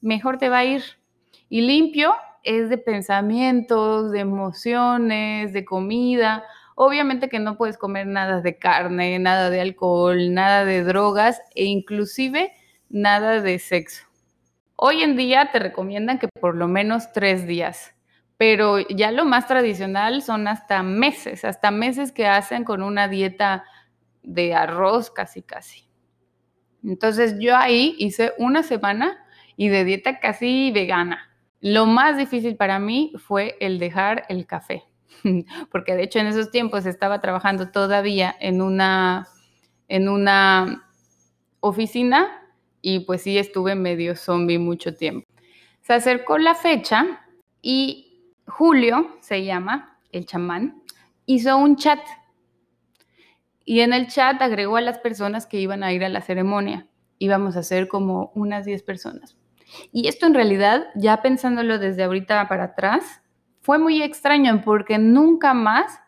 mejor 0.00 0.38
te 0.38 0.48
va 0.48 0.58
a 0.58 0.64
ir. 0.64 0.82
Y 1.48 1.60
limpio 1.60 2.14
es 2.42 2.70
de 2.70 2.78
pensamientos, 2.78 4.10
de 4.10 4.20
emociones, 4.20 5.52
de 5.52 5.64
comida. 5.64 6.44
Obviamente 6.74 7.28
que 7.28 7.38
no 7.38 7.56
puedes 7.56 7.76
comer 7.76 8.06
nada 8.06 8.40
de 8.40 8.58
carne, 8.58 9.18
nada 9.18 9.50
de 9.50 9.60
alcohol, 9.60 10.32
nada 10.32 10.64
de 10.64 10.82
drogas 10.82 11.42
e 11.54 11.64
inclusive 11.64 12.52
nada 12.88 13.42
de 13.42 13.58
sexo. 13.58 14.09
Hoy 14.82 15.02
en 15.02 15.14
día 15.14 15.50
te 15.52 15.58
recomiendan 15.58 16.18
que 16.18 16.28
por 16.28 16.56
lo 16.56 16.66
menos 16.66 17.12
tres 17.12 17.46
días, 17.46 17.94
pero 18.38 18.78
ya 18.78 19.12
lo 19.12 19.26
más 19.26 19.46
tradicional 19.46 20.22
son 20.22 20.48
hasta 20.48 20.82
meses, 20.82 21.44
hasta 21.44 21.70
meses 21.70 22.12
que 22.12 22.26
hacen 22.26 22.64
con 22.64 22.82
una 22.82 23.06
dieta 23.06 23.64
de 24.22 24.54
arroz 24.54 25.10
casi 25.10 25.42
casi. 25.42 25.86
Entonces 26.82 27.38
yo 27.38 27.58
ahí 27.58 27.94
hice 27.98 28.32
una 28.38 28.62
semana 28.62 29.18
y 29.54 29.68
de 29.68 29.84
dieta 29.84 30.18
casi 30.18 30.72
vegana. 30.72 31.28
Lo 31.60 31.84
más 31.84 32.16
difícil 32.16 32.56
para 32.56 32.78
mí 32.78 33.12
fue 33.18 33.58
el 33.60 33.78
dejar 33.78 34.24
el 34.30 34.46
café, 34.46 34.84
porque 35.70 35.94
de 35.94 36.04
hecho 36.04 36.20
en 36.20 36.26
esos 36.28 36.50
tiempos 36.50 36.86
estaba 36.86 37.20
trabajando 37.20 37.70
todavía 37.70 38.34
en 38.40 38.62
una, 38.62 39.28
en 39.88 40.08
una 40.08 40.88
oficina 41.60 42.39
y 42.82 43.00
pues 43.00 43.22
sí 43.22 43.38
estuve 43.38 43.74
medio 43.74 44.16
zombie 44.16 44.58
mucho 44.58 44.94
tiempo. 44.94 45.26
Se 45.82 45.94
acercó 45.94 46.38
la 46.38 46.54
fecha 46.54 47.26
y 47.62 48.32
Julio, 48.46 49.16
se 49.20 49.44
llama, 49.44 49.98
el 50.12 50.26
chamán, 50.26 50.82
hizo 51.26 51.56
un 51.56 51.76
chat 51.76 52.00
y 53.64 53.80
en 53.82 53.92
el 53.92 54.08
chat 54.08 54.42
agregó 54.42 54.78
a 54.78 54.80
las 54.80 54.98
personas 54.98 55.46
que 55.46 55.60
iban 55.60 55.84
a 55.84 55.92
ir 55.92 56.04
a 56.04 56.08
la 56.08 56.22
ceremonia. 56.22 56.88
Íbamos 57.18 57.56
a 57.56 57.62
ser 57.62 57.86
como 57.86 58.32
unas 58.34 58.64
10 58.64 58.82
personas. 58.82 59.36
Y 59.92 60.08
esto 60.08 60.26
en 60.26 60.34
realidad, 60.34 60.86
ya 60.96 61.22
pensándolo 61.22 61.78
desde 61.78 62.02
ahorita 62.02 62.48
para 62.48 62.64
atrás, 62.64 63.22
fue 63.60 63.78
muy 63.78 64.02
extraño 64.02 64.62
porque 64.64 64.98
nunca 64.98 65.54
más 65.54 66.00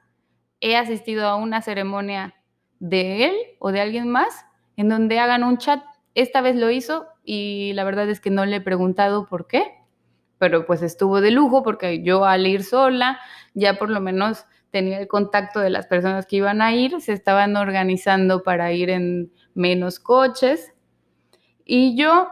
he 0.61 0.76
asistido 0.76 1.29
a 1.29 1.37
una 1.37 1.62
ceremonia 1.62 2.35
de 2.81 3.26
él 3.26 3.37
o 3.61 3.71
de 3.71 3.81
alguien 3.81 4.09
más 4.09 4.45
en 4.76 4.88
donde 4.88 5.21
hagan 5.21 5.45
un 5.45 5.59
chat. 5.59 5.85
Esta 6.14 6.40
vez 6.40 6.57
lo 6.57 6.71
hizo 6.71 7.07
y 7.25 7.73
la 7.75 7.85
verdad 7.85 8.09
es 8.09 8.21
que 8.21 8.31
no 8.31 8.45
le 8.45 8.57
he 8.57 8.61
preguntado 8.61 9.26
por 9.26 9.47
qué, 9.47 9.64
pero 10.38 10.66
pues 10.66 10.83
estuvo 10.83 11.21
de 11.21 11.31
lujo 11.31 11.62
porque 11.62 12.02
yo 12.02 12.25
al 12.25 12.47
ir 12.47 12.64
sola 12.64 13.21
ya 13.54 13.78
por 13.78 13.90
lo 13.90 14.00
menos 14.00 14.45
tenía 14.71 14.99
el 14.99 15.09
contacto 15.09 15.61
de 15.61 15.71
las 15.71 15.87
personas 15.87 16.26
que 16.26 16.37
iban 16.37 16.62
a 16.62 16.75
ir, 16.75 17.00
se 17.00 17.12
estaban 17.12 17.57
organizando 17.57 18.42
para 18.42 18.73
ir 18.73 18.90
en 18.90 19.31
menos 19.54 20.00
coches 20.00 20.73
y 21.64 21.97
yo 21.97 22.28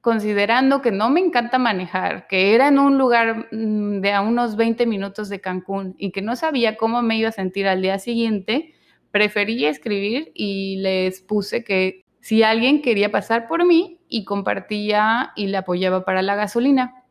considerando 0.00 0.82
que 0.82 0.90
no 0.90 1.08
me 1.08 1.20
encanta 1.20 1.58
manejar, 1.58 2.26
que 2.26 2.54
era 2.54 2.68
en 2.68 2.78
un 2.78 2.98
lugar 2.98 3.48
mm, 3.52 4.00
de 4.00 4.12
a 4.12 4.20
unos 4.20 4.54
20 4.54 4.86
minutos 4.86 5.28
de 5.28 5.40
Cancún 5.40 5.94
y 5.98 6.12
que 6.12 6.22
no 6.22 6.36
sabía 6.36 6.76
cómo 6.76 7.00
me 7.02 7.16
iba 7.16 7.30
a 7.30 7.32
sentir 7.32 7.66
al 7.66 7.80
día 7.80 7.98
siguiente, 7.98 8.74
preferí 9.10 9.64
escribir 9.64 10.30
y 10.34 10.76
les 10.76 11.22
puse 11.22 11.64
que 11.64 12.03
si 12.24 12.42
alguien 12.42 12.80
quería 12.80 13.12
pasar 13.12 13.46
por 13.46 13.66
mí 13.66 14.00
y 14.08 14.24
compartía 14.24 15.32
y 15.36 15.48
le 15.48 15.58
apoyaba 15.58 16.06
para 16.06 16.22
la 16.22 16.34
gasolina. 16.34 17.04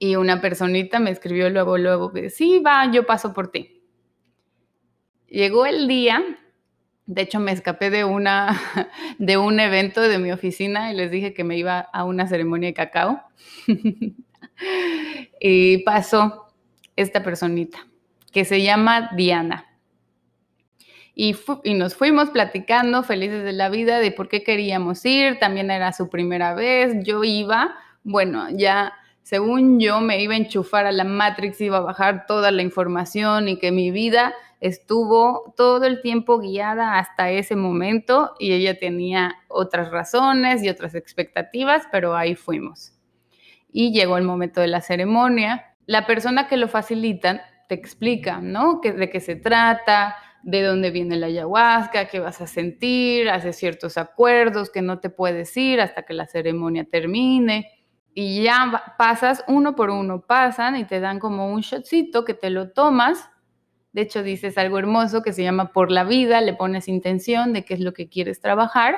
Y 0.00 0.16
una 0.16 0.40
personita 0.40 0.98
me 0.98 1.12
escribió 1.12 1.48
luego, 1.48 1.78
luego, 1.78 2.12
sí, 2.28 2.58
va, 2.58 2.90
yo 2.90 3.06
paso 3.06 3.32
por 3.32 3.52
ti. 3.52 3.84
Llegó 5.28 5.64
el 5.64 5.86
día 5.86 6.24
de 7.06 7.22
hecho, 7.22 7.38
me 7.38 7.52
escapé 7.52 7.88
de, 7.88 8.02
una, 8.02 8.60
de 9.20 9.36
un 9.36 9.60
evento 9.60 10.00
de 10.00 10.18
mi 10.18 10.32
oficina 10.32 10.92
y 10.92 10.96
les 10.96 11.12
dije 11.12 11.32
que 11.32 11.44
me 11.44 11.56
iba 11.56 11.78
a 11.78 12.02
una 12.02 12.26
ceremonia 12.26 12.70
de 12.70 12.74
cacao. 12.74 13.22
y 15.40 15.78
pasó 15.84 16.52
esta 16.96 17.22
personita, 17.22 17.86
que 18.32 18.44
se 18.44 18.60
llama 18.60 19.12
Diana. 19.14 19.75
Y, 21.18 21.34
y, 21.64 21.74
nos 21.74 21.96
fuimos 21.96 22.28
platicando 22.28 23.02
felices 23.02 23.42
de 23.42 23.54
la 23.54 23.70
vida 23.70 23.98
de 24.00 24.12
por 24.12 24.28
qué 24.28 24.44
queríamos 24.44 25.04
ir. 25.06 25.38
También 25.38 25.70
era 25.70 25.92
su 25.92 26.10
primera 26.10 26.54
vez. 26.54 26.94
Yo 27.02 27.24
iba, 27.24 27.74
bueno, 28.04 28.48
ya 28.50 28.92
según 29.26 29.80
yo 29.80 30.00
me 30.00 30.22
iba 30.22 30.34
a 30.34 30.36
enchufar 30.36 30.86
a 30.86 30.92
la 30.92 31.02
Matrix, 31.02 31.60
iba 31.60 31.78
a 31.78 31.80
bajar 31.80 32.26
toda 32.26 32.52
la 32.52 32.62
información 32.62 33.48
y 33.48 33.58
que 33.58 33.72
mi 33.72 33.90
vida 33.90 34.34
estuvo 34.60 35.52
todo 35.56 35.84
el 35.84 36.00
tiempo 36.00 36.38
guiada 36.38 36.98
hasta 36.98 37.32
ese 37.32 37.56
momento 37.56 38.34
y 38.38 38.52
ella 38.52 38.78
tenía 38.78 39.34
otras 39.48 39.90
razones 39.90 40.62
y 40.62 40.68
otras 40.68 40.94
expectativas, 40.94 41.88
pero 41.90 42.14
ahí 42.14 42.36
fuimos. 42.36 42.92
Y 43.72 43.92
llegó 43.92 44.16
el 44.16 44.22
momento 44.22 44.60
de 44.60 44.68
la 44.68 44.80
ceremonia. 44.80 45.74
La 45.86 46.06
persona 46.06 46.46
que 46.46 46.56
lo 46.56 46.68
facilita 46.68 47.42
te 47.68 47.74
explica, 47.74 48.40
¿no? 48.40 48.80
de 48.80 49.10
qué 49.10 49.18
se 49.18 49.34
trata, 49.34 50.14
de 50.46 50.62
dónde 50.62 50.90
viene 50.90 51.16
la 51.16 51.26
ayahuasca, 51.26 52.08
qué 52.08 52.20
vas 52.20 52.40
a 52.40 52.46
sentir, 52.46 53.28
hace 53.28 53.52
ciertos 53.52 53.98
acuerdos 53.98 54.70
que 54.70 54.80
no 54.80 55.00
te 55.00 55.10
puedes 55.10 55.54
ir 55.56 55.80
hasta 55.80 56.04
que 56.04 56.14
la 56.14 56.26
ceremonia 56.26 56.84
termine. 56.84 57.70
Y 58.14 58.42
ya 58.44 58.94
pasas 58.96 59.44
uno 59.46 59.76
por 59.76 59.90
uno, 59.90 60.22
pasan 60.22 60.76
y 60.76 60.84
te 60.84 61.00
dan 61.00 61.18
como 61.18 61.52
un 61.52 61.60
shotcito 61.60 62.24
que 62.24 62.32
te 62.32 62.48
lo 62.48 62.70
tomas 62.70 63.28
de 63.96 64.02
hecho, 64.02 64.22
dices 64.22 64.58
algo 64.58 64.78
hermoso 64.78 65.22
que 65.22 65.32
se 65.32 65.42
llama 65.42 65.72
por 65.72 65.90
la 65.90 66.04
vida, 66.04 66.42
le 66.42 66.52
pones 66.52 66.86
intención 66.86 67.54
de 67.54 67.64
qué 67.64 67.72
es 67.72 67.80
lo 67.80 67.94
que 67.94 68.10
quieres 68.10 68.42
trabajar 68.42 68.94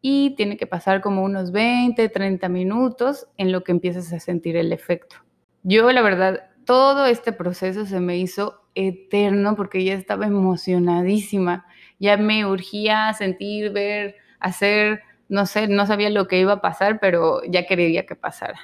y 0.00 0.34
tiene 0.36 0.56
que 0.56 0.66
pasar 0.66 1.02
como 1.02 1.22
unos 1.22 1.52
20, 1.52 2.08
30 2.08 2.48
minutos 2.48 3.26
en 3.36 3.52
lo 3.52 3.62
que 3.62 3.72
empiezas 3.72 4.10
a 4.10 4.20
sentir 4.20 4.56
el 4.56 4.72
efecto. 4.72 5.16
Yo, 5.64 5.92
la 5.92 6.00
verdad, 6.00 6.48
todo 6.64 7.04
este 7.04 7.32
proceso 7.32 7.84
se 7.84 8.00
me 8.00 8.16
hizo 8.16 8.61
eterno 8.74 9.56
porque 9.56 9.84
ya 9.84 9.94
estaba 9.94 10.26
emocionadísima, 10.26 11.66
ya 11.98 12.16
me 12.16 12.46
urgía 12.46 13.12
sentir, 13.14 13.72
ver, 13.72 14.16
hacer, 14.40 15.02
no 15.28 15.46
sé, 15.46 15.68
no 15.68 15.86
sabía 15.86 16.10
lo 16.10 16.28
que 16.28 16.40
iba 16.40 16.54
a 16.54 16.60
pasar, 16.60 17.00
pero 17.00 17.42
ya 17.44 17.66
quería 17.66 18.06
que 18.06 18.16
pasara. 18.16 18.58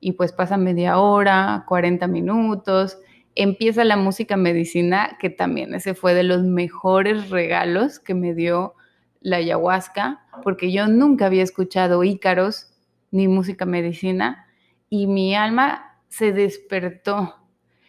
Y 0.00 0.12
pues 0.12 0.32
pasa 0.32 0.56
media 0.56 0.98
hora, 0.98 1.64
40 1.66 2.06
minutos, 2.06 2.98
empieza 3.34 3.84
la 3.84 3.96
música 3.96 4.36
medicina, 4.36 5.16
que 5.20 5.30
también 5.30 5.74
ese 5.74 5.94
fue 5.94 6.14
de 6.14 6.22
los 6.22 6.42
mejores 6.42 7.30
regalos 7.30 7.98
que 7.98 8.14
me 8.14 8.34
dio 8.34 8.74
la 9.20 9.36
ayahuasca, 9.36 10.24
porque 10.42 10.72
yo 10.72 10.86
nunca 10.88 11.26
había 11.26 11.42
escuchado 11.42 12.04
ícaros 12.04 12.72
ni 13.10 13.28
música 13.28 13.66
medicina 13.66 14.46
y 14.88 15.06
mi 15.06 15.34
alma 15.34 16.00
se 16.08 16.32
despertó, 16.32 17.34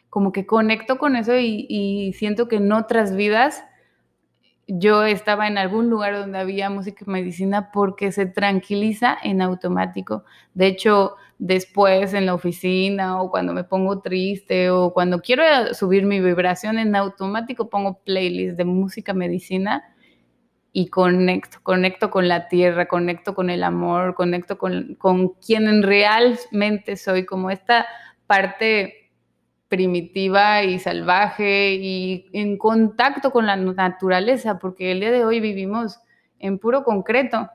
como 0.09 0.31
que 0.31 0.45
conecto 0.45 0.97
con 0.97 1.15
eso 1.15 1.37
y, 1.37 1.65
y 1.69 2.13
siento 2.13 2.47
que 2.47 2.57
en 2.57 2.71
otras 2.71 3.15
vidas 3.15 3.63
yo 4.67 5.03
estaba 5.03 5.47
en 5.47 5.57
algún 5.57 5.89
lugar 5.89 6.13
donde 6.13 6.39
había 6.39 6.69
música 6.69 7.05
y 7.07 7.09
medicina 7.09 7.71
porque 7.71 8.11
se 8.11 8.25
tranquiliza 8.25 9.17
en 9.23 9.41
automático. 9.41 10.25
De 10.53 10.67
hecho, 10.67 11.15
después 11.39 12.13
en 12.13 12.25
la 12.25 12.33
oficina 12.33 13.21
o 13.21 13.31
cuando 13.31 13.53
me 13.53 13.63
pongo 13.63 14.01
triste 14.01 14.69
o 14.69 14.93
cuando 14.93 15.21
quiero 15.21 15.43
subir 15.73 16.05
mi 16.05 16.19
vibración 16.19 16.79
en 16.79 16.95
automático 16.95 17.69
pongo 17.69 17.99
playlist 18.03 18.57
de 18.57 18.65
música 18.65 19.13
medicina 19.13 19.83
y 20.73 20.89
conecto, 20.89 21.59
conecto 21.63 22.11
con 22.11 22.27
la 22.27 22.49
tierra, 22.49 22.87
conecto 22.87 23.33
con 23.33 23.49
el 23.49 23.63
amor, 23.63 24.15
conecto 24.15 24.57
con, 24.57 24.95
con 24.95 25.29
quien 25.29 25.81
realmente 25.81 26.97
soy, 26.97 27.25
como 27.25 27.49
esta 27.51 27.87
parte 28.27 29.06
primitiva 29.67 30.63
y 30.63 30.79
salvaje 30.79 31.75
y 31.75 32.25
en 32.33 32.57
contacto 32.57 33.31
con 33.31 33.45
la 33.45 33.55
naturaleza, 33.55 34.59
porque 34.59 34.91
el 34.91 35.01
día 35.01 35.11
de 35.11 35.25
hoy 35.25 35.39
vivimos 35.39 35.99
en 36.39 36.57
puro 36.59 36.83
concreto. 36.83 37.49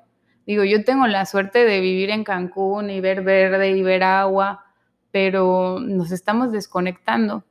Digo, 0.46 0.64
yo 0.64 0.84
tengo 0.84 1.06
la 1.06 1.24
suerte 1.24 1.64
de 1.64 1.80
vivir 1.80 2.10
en 2.10 2.24
Cancún 2.24 2.90
y 2.90 3.00
ver 3.00 3.22
verde 3.22 3.70
y 3.70 3.82
ver 3.82 4.02
agua, 4.02 4.64
pero 5.10 5.78
nos 5.80 6.10
estamos 6.10 6.52
desconectando. 6.52 7.44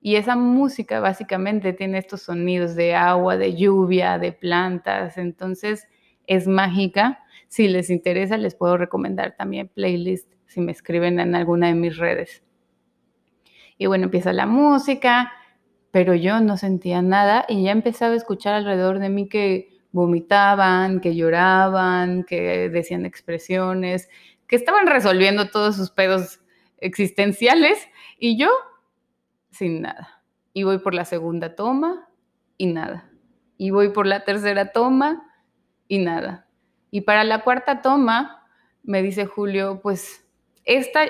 Y 0.00 0.16
esa 0.16 0.36
música 0.36 1.00
básicamente 1.00 1.72
tiene 1.72 1.98
estos 1.98 2.22
sonidos 2.22 2.76
de 2.76 2.94
agua, 2.94 3.36
de 3.36 3.56
lluvia, 3.56 4.18
de 4.18 4.32
plantas, 4.32 5.18
entonces 5.18 5.88
es 6.26 6.46
mágica. 6.46 7.24
Si 7.48 7.66
les 7.66 7.90
interesa, 7.90 8.36
les 8.36 8.54
puedo 8.54 8.76
recomendar 8.76 9.34
también 9.36 9.68
playlist 9.68 10.30
si 10.46 10.60
me 10.60 10.72
escriben 10.72 11.18
en 11.18 11.34
alguna 11.34 11.68
de 11.68 11.74
mis 11.74 11.96
redes. 11.96 12.42
Y 13.78 13.86
bueno, 13.86 14.04
empieza 14.04 14.32
la 14.32 14.46
música, 14.46 15.32
pero 15.90 16.14
yo 16.14 16.40
no 16.40 16.56
sentía 16.56 17.00
nada 17.00 17.46
y 17.48 17.62
ya 17.62 17.70
empezaba 17.70 18.12
a 18.12 18.16
escuchar 18.16 18.54
alrededor 18.54 18.98
de 18.98 19.08
mí 19.08 19.28
que 19.28 19.78
vomitaban, 19.92 21.00
que 21.00 21.14
lloraban, 21.14 22.24
que 22.24 22.68
decían 22.68 23.06
expresiones, 23.06 24.08
que 24.46 24.56
estaban 24.56 24.86
resolviendo 24.86 25.48
todos 25.48 25.76
sus 25.76 25.90
pedos 25.90 26.40
existenciales 26.78 27.78
y 28.18 28.38
yo 28.38 28.50
sin 29.50 29.82
nada. 29.82 30.22
Y 30.52 30.64
voy 30.64 30.78
por 30.78 30.94
la 30.94 31.04
segunda 31.04 31.54
toma 31.54 32.08
y 32.56 32.66
nada. 32.66 33.10
Y 33.56 33.70
voy 33.70 33.90
por 33.90 34.06
la 34.06 34.24
tercera 34.24 34.72
toma 34.72 35.22
y 35.88 35.98
nada. 35.98 36.48
Y 36.90 37.02
para 37.02 37.24
la 37.24 37.42
cuarta 37.42 37.82
toma, 37.82 38.46
me 38.82 39.02
dice 39.02 39.26
Julio, 39.26 39.80
pues 39.82 40.26
esta 40.64 41.02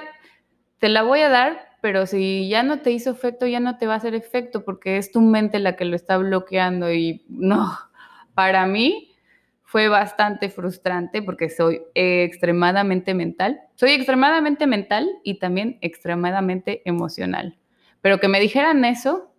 te 0.79 0.89
la 0.89 1.03
voy 1.03 1.21
a 1.21 1.29
dar, 1.29 1.68
pero 1.81 2.07
si 2.07 2.49
ya 2.49 2.63
no 2.63 2.81
te 2.81 2.91
hizo 2.91 3.11
efecto, 3.11 3.47
ya 3.47 3.61
no 3.61 3.79
te 3.79 3.87
va 3.87 3.95
a 3.95 3.99
hacer 3.99 4.15
efecto 4.15 4.65
porque 4.65 4.97
es 4.97 5.13
tu 5.13 5.21
mente 5.21 5.59
la 5.59 5.77
que 5.77 5.85
lo 5.85 5.95
está 5.95 6.19
bloqueando 6.19 6.93
y 6.93 7.25
no, 7.29 7.71
para 8.35 8.67
mí 8.67 9.15
fue 9.63 9.89
bastante 9.89 10.49
frustrante 10.49 11.23
porque 11.23 11.51
soy 11.51 11.83
extremadamente 11.95 13.15
mental. 13.15 13.61
Soy 13.75 13.91
extremadamente 13.91 14.67
mental 14.67 15.07
y 15.23 15.39
también 15.39 15.79
extremadamente 15.83 16.83
emocional. 16.87 17.59
Pero 18.01 18.19
que 18.19 18.29
me 18.29 18.41
dijeran 18.41 18.85
eso, 18.87 19.31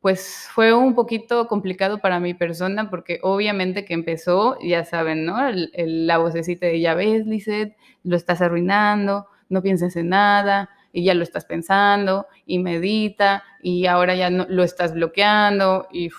pues 0.00 0.48
fue 0.52 0.74
un 0.74 0.96
poquito 0.96 1.46
complicado 1.46 2.00
para 2.00 2.18
mi 2.18 2.34
persona 2.34 2.90
porque 2.90 3.20
obviamente 3.22 3.84
que 3.84 3.94
empezó, 3.94 4.58
ya 4.60 4.84
saben, 4.84 5.24
¿no? 5.24 5.38
la 5.52 6.18
vocecita 6.18 6.66
de 6.66 6.80
ya 6.80 6.94
ves, 6.94 7.24
Lizeth, 7.24 7.76
lo 8.02 8.16
estás 8.16 8.42
arruinando, 8.42 9.28
no 9.48 9.62
pienses 9.62 9.94
en 9.94 10.08
nada 10.08 10.68
y 10.92 11.04
ya 11.04 11.14
lo 11.14 11.22
estás 11.22 11.44
pensando 11.44 12.26
y 12.46 12.58
medita 12.58 13.44
y 13.62 13.86
ahora 13.86 14.14
ya 14.14 14.30
no, 14.30 14.46
lo 14.48 14.62
estás 14.62 14.94
bloqueando 14.94 15.88
y 15.90 16.10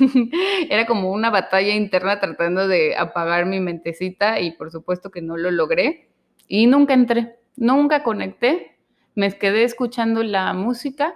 era 0.70 0.86
como 0.86 1.12
una 1.12 1.30
batalla 1.30 1.74
interna 1.74 2.20
tratando 2.20 2.66
de 2.66 2.96
apagar 2.96 3.46
mi 3.46 3.60
mentecita 3.60 4.40
y 4.40 4.52
por 4.52 4.70
supuesto 4.70 5.10
que 5.10 5.22
no 5.22 5.36
lo 5.36 5.50
logré 5.50 6.08
y 6.48 6.66
nunca 6.66 6.94
entré, 6.94 7.36
nunca 7.56 8.02
conecté, 8.02 8.76
me 9.14 9.30
quedé 9.36 9.64
escuchando 9.64 10.22
la 10.22 10.52
música 10.52 11.14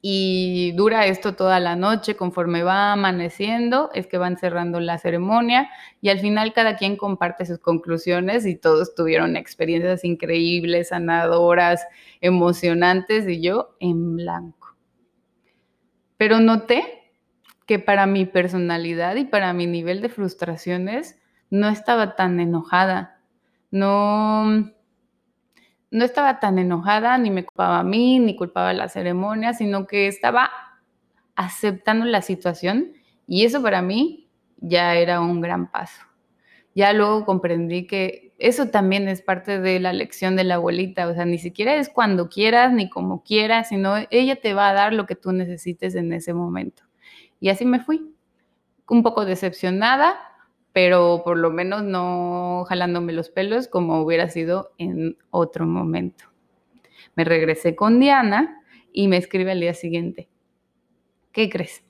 y 0.00 0.72
dura 0.76 1.06
esto 1.06 1.34
toda 1.34 1.58
la 1.58 1.74
noche, 1.74 2.14
conforme 2.14 2.62
va 2.62 2.92
amaneciendo, 2.92 3.90
es 3.94 4.06
que 4.06 4.16
van 4.16 4.36
cerrando 4.36 4.78
la 4.78 4.98
ceremonia 4.98 5.68
y 6.00 6.10
al 6.10 6.20
final 6.20 6.52
cada 6.52 6.76
quien 6.76 6.96
comparte 6.96 7.44
sus 7.44 7.58
conclusiones 7.58 8.46
y 8.46 8.54
todos 8.54 8.94
tuvieron 8.94 9.36
experiencias 9.36 10.04
increíbles, 10.04 10.88
sanadoras, 10.88 11.84
emocionantes 12.20 13.26
y 13.28 13.42
yo 13.42 13.74
en 13.80 14.16
blanco. 14.16 14.76
Pero 16.16 16.38
noté 16.38 17.12
que 17.66 17.80
para 17.80 18.06
mi 18.06 18.24
personalidad 18.24 19.16
y 19.16 19.24
para 19.24 19.52
mi 19.52 19.66
nivel 19.66 20.00
de 20.00 20.08
frustraciones 20.08 21.18
no 21.50 21.68
estaba 21.68 22.14
tan 22.14 22.38
enojada, 22.38 23.20
no 23.70 24.72
no 25.90 26.04
estaba 26.04 26.40
tan 26.40 26.58
enojada, 26.58 27.16
ni 27.18 27.30
me 27.30 27.44
culpaba 27.44 27.80
a 27.80 27.84
mí, 27.84 28.18
ni 28.18 28.36
culpaba 28.36 28.70
a 28.70 28.74
la 28.74 28.88
ceremonia, 28.88 29.54
sino 29.54 29.86
que 29.86 30.06
estaba 30.06 30.50
aceptando 31.34 32.04
la 32.04 32.22
situación 32.22 32.92
y 33.26 33.44
eso 33.44 33.62
para 33.62 33.80
mí 33.82 34.28
ya 34.56 34.94
era 34.96 35.20
un 35.20 35.40
gran 35.40 35.70
paso. 35.70 36.02
Ya 36.74 36.92
luego 36.92 37.24
comprendí 37.24 37.86
que 37.86 38.34
eso 38.38 38.68
también 38.68 39.08
es 39.08 39.22
parte 39.22 39.60
de 39.60 39.80
la 39.80 39.92
lección 39.92 40.36
de 40.36 40.44
la 40.44 40.56
abuelita, 40.56 41.08
o 41.08 41.14
sea, 41.14 41.24
ni 41.24 41.38
siquiera 41.38 41.76
es 41.76 41.88
cuando 41.88 42.28
quieras 42.28 42.72
ni 42.72 42.88
como 42.88 43.22
quieras, 43.24 43.68
sino 43.68 43.96
ella 44.10 44.36
te 44.36 44.54
va 44.54 44.68
a 44.70 44.74
dar 44.74 44.92
lo 44.92 45.06
que 45.06 45.16
tú 45.16 45.32
necesites 45.32 45.94
en 45.94 46.12
ese 46.12 46.34
momento. 46.34 46.84
Y 47.40 47.48
así 47.50 47.64
me 47.64 47.80
fui, 47.80 48.14
un 48.88 49.02
poco 49.02 49.24
decepcionada, 49.24 50.16
pero 50.80 51.22
por 51.24 51.36
lo 51.36 51.50
menos 51.50 51.82
no 51.82 52.64
jalándome 52.68 53.12
los 53.12 53.30
pelos 53.30 53.66
como 53.66 54.00
hubiera 54.00 54.28
sido 54.28 54.70
en 54.78 55.18
otro 55.30 55.66
momento. 55.66 56.26
Me 57.16 57.24
regresé 57.24 57.74
con 57.74 57.98
Diana 57.98 58.62
y 58.92 59.08
me 59.08 59.16
escribe 59.16 59.50
al 59.50 59.58
día 59.58 59.74
siguiente. 59.74 60.28
¿Qué 61.32 61.50
crees? 61.50 61.82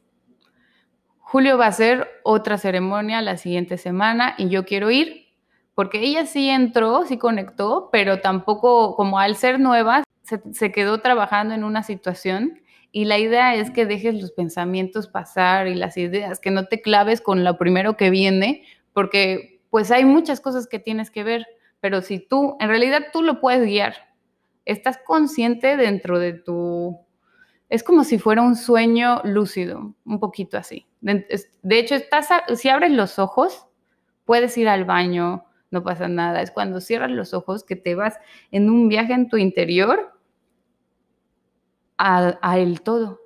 Julio 1.18 1.58
va 1.58 1.66
a 1.66 1.68
hacer 1.68 2.08
otra 2.22 2.56
ceremonia 2.56 3.20
la 3.20 3.36
siguiente 3.36 3.76
semana 3.76 4.34
y 4.38 4.48
yo 4.48 4.64
quiero 4.64 4.90
ir 4.90 5.26
porque 5.74 6.00
ella 6.00 6.24
sí 6.24 6.48
entró, 6.48 7.04
sí 7.04 7.18
conectó, 7.18 7.90
pero 7.92 8.22
tampoco, 8.22 8.96
como 8.96 9.18
al 9.18 9.36
ser 9.36 9.60
nueva, 9.60 10.02
se, 10.22 10.40
se 10.54 10.72
quedó 10.72 11.02
trabajando 11.02 11.52
en 11.52 11.62
una 11.62 11.82
situación 11.82 12.62
y 12.90 13.04
la 13.04 13.18
idea 13.18 13.54
es 13.54 13.70
que 13.70 13.84
dejes 13.84 14.14
los 14.14 14.32
pensamientos 14.32 15.08
pasar 15.08 15.68
y 15.68 15.74
las 15.74 15.98
ideas, 15.98 16.40
que 16.40 16.50
no 16.50 16.64
te 16.66 16.80
claves 16.80 17.20
con 17.20 17.44
lo 17.44 17.58
primero 17.58 17.98
que 17.98 18.08
viene, 18.08 18.64
porque 18.98 19.60
pues 19.70 19.92
hay 19.92 20.04
muchas 20.04 20.40
cosas 20.40 20.66
que 20.66 20.80
tienes 20.80 21.12
que 21.12 21.22
ver, 21.22 21.46
pero 21.78 22.02
si 22.02 22.18
tú, 22.18 22.56
en 22.58 22.68
realidad 22.68 23.00
tú 23.12 23.22
lo 23.22 23.40
puedes 23.40 23.64
guiar, 23.64 23.94
estás 24.64 24.98
consciente 25.06 25.76
dentro 25.76 26.18
de 26.18 26.32
tu, 26.32 26.98
es 27.68 27.84
como 27.84 28.02
si 28.02 28.18
fuera 28.18 28.42
un 28.42 28.56
sueño 28.56 29.20
lúcido, 29.22 29.94
un 30.04 30.18
poquito 30.18 30.58
así. 30.58 30.84
De, 31.00 31.78
hecho, 31.78 31.94
estás 31.94 32.28
si 32.56 32.70
abres 32.70 32.90
los 32.90 33.20
ojos, 33.20 33.68
puedes 34.24 34.58
ir 34.58 34.68
al 34.68 34.84
baño, 34.84 35.44
no 35.70 35.84
pasa 35.84 36.08
nada. 36.08 36.42
Es 36.42 36.50
cuando 36.50 36.80
cierras 36.80 37.12
los 37.12 37.34
ojos 37.34 37.62
que 37.62 37.76
te 37.76 37.94
vas 37.94 38.18
en 38.50 38.68
un 38.68 38.88
viaje 38.88 39.12
en 39.12 39.28
tu 39.28 39.36
interior 39.36 40.12
a, 41.98 42.36
a 42.42 42.56
todo 42.82 43.20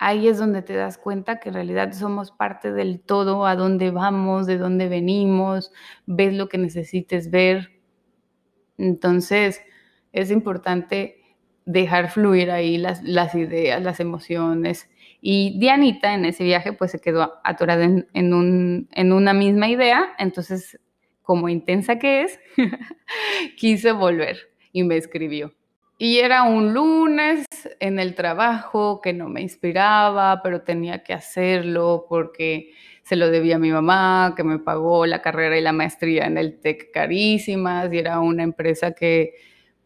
ahí 0.00 0.28
es 0.28 0.38
donde 0.38 0.62
te 0.62 0.74
das 0.74 0.96
cuenta 0.96 1.38
que 1.38 1.50
en 1.50 1.56
realidad 1.56 1.92
somos 1.92 2.32
parte 2.32 2.72
del 2.72 3.00
todo, 3.00 3.46
a 3.46 3.54
dónde 3.54 3.90
vamos, 3.90 4.46
de 4.46 4.56
dónde 4.56 4.88
venimos, 4.88 5.72
ves 6.06 6.32
lo 6.34 6.48
que 6.48 6.56
necesites 6.56 7.30
ver. 7.30 7.70
Entonces, 8.78 9.60
es 10.12 10.30
importante 10.30 11.20
dejar 11.66 12.10
fluir 12.10 12.50
ahí 12.50 12.78
las, 12.78 13.02
ideas, 13.34 13.82
las 13.82 14.00
emociones. 14.00 14.90
Y 15.20 15.58
Dianita 15.60 16.14
en 16.14 16.24
ese 16.24 16.44
viaje 16.44 16.72
pues 16.72 16.92
se 16.92 16.98
quedó 16.98 17.34
atorada 17.44 17.84
en, 17.84 18.08
en 18.14 19.12
una 19.12 19.34
misma 19.34 19.68
idea, 19.68 20.14
entonces 20.18 20.80
como 21.22 21.50
intensa 21.50 21.98
que 21.98 22.22
es, 22.22 22.40
quise 23.56 23.92
volver 23.92 24.38
y 24.72 24.82
me 24.82 24.96
escribió. 24.96 25.52
Y 26.02 26.20
era 26.20 26.44
un 26.44 26.72
lunes 26.72 27.44
en 27.78 27.98
el 27.98 28.14
trabajo 28.14 29.02
que 29.02 29.12
no 29.12 29.28
me 29.28 29.42
inspiraba, 29.42 30.40
pero 30.42 30.62
tenía 30.62 31.04
que 31.04 31.12
hacerlo 31.12 32.06
porque 32.08 32.70
se 33.02 33.16
lo 33.16 33.30
debía 33.30 33.56
a 33.56 33.58
mi 33.58 33.70
mamá, 33.70 34.32
que 34.34 34.42
me 34.42 34.58
pagó 34.58 35.04
la 35.04 35.20
carrera 35.20 35.58
y 35.58 35.60
la 35.60 35.72
maestría 35.72 36.24
en 36.24 36.38
el 36.38 36.58
TEC 36.58 36.90
carísimas, 36.90 37.92
y 37.92 37.98
era 37.98 38.18
una 38.20 38.44
empresa 38.44 38.92
que, 38.92 39.34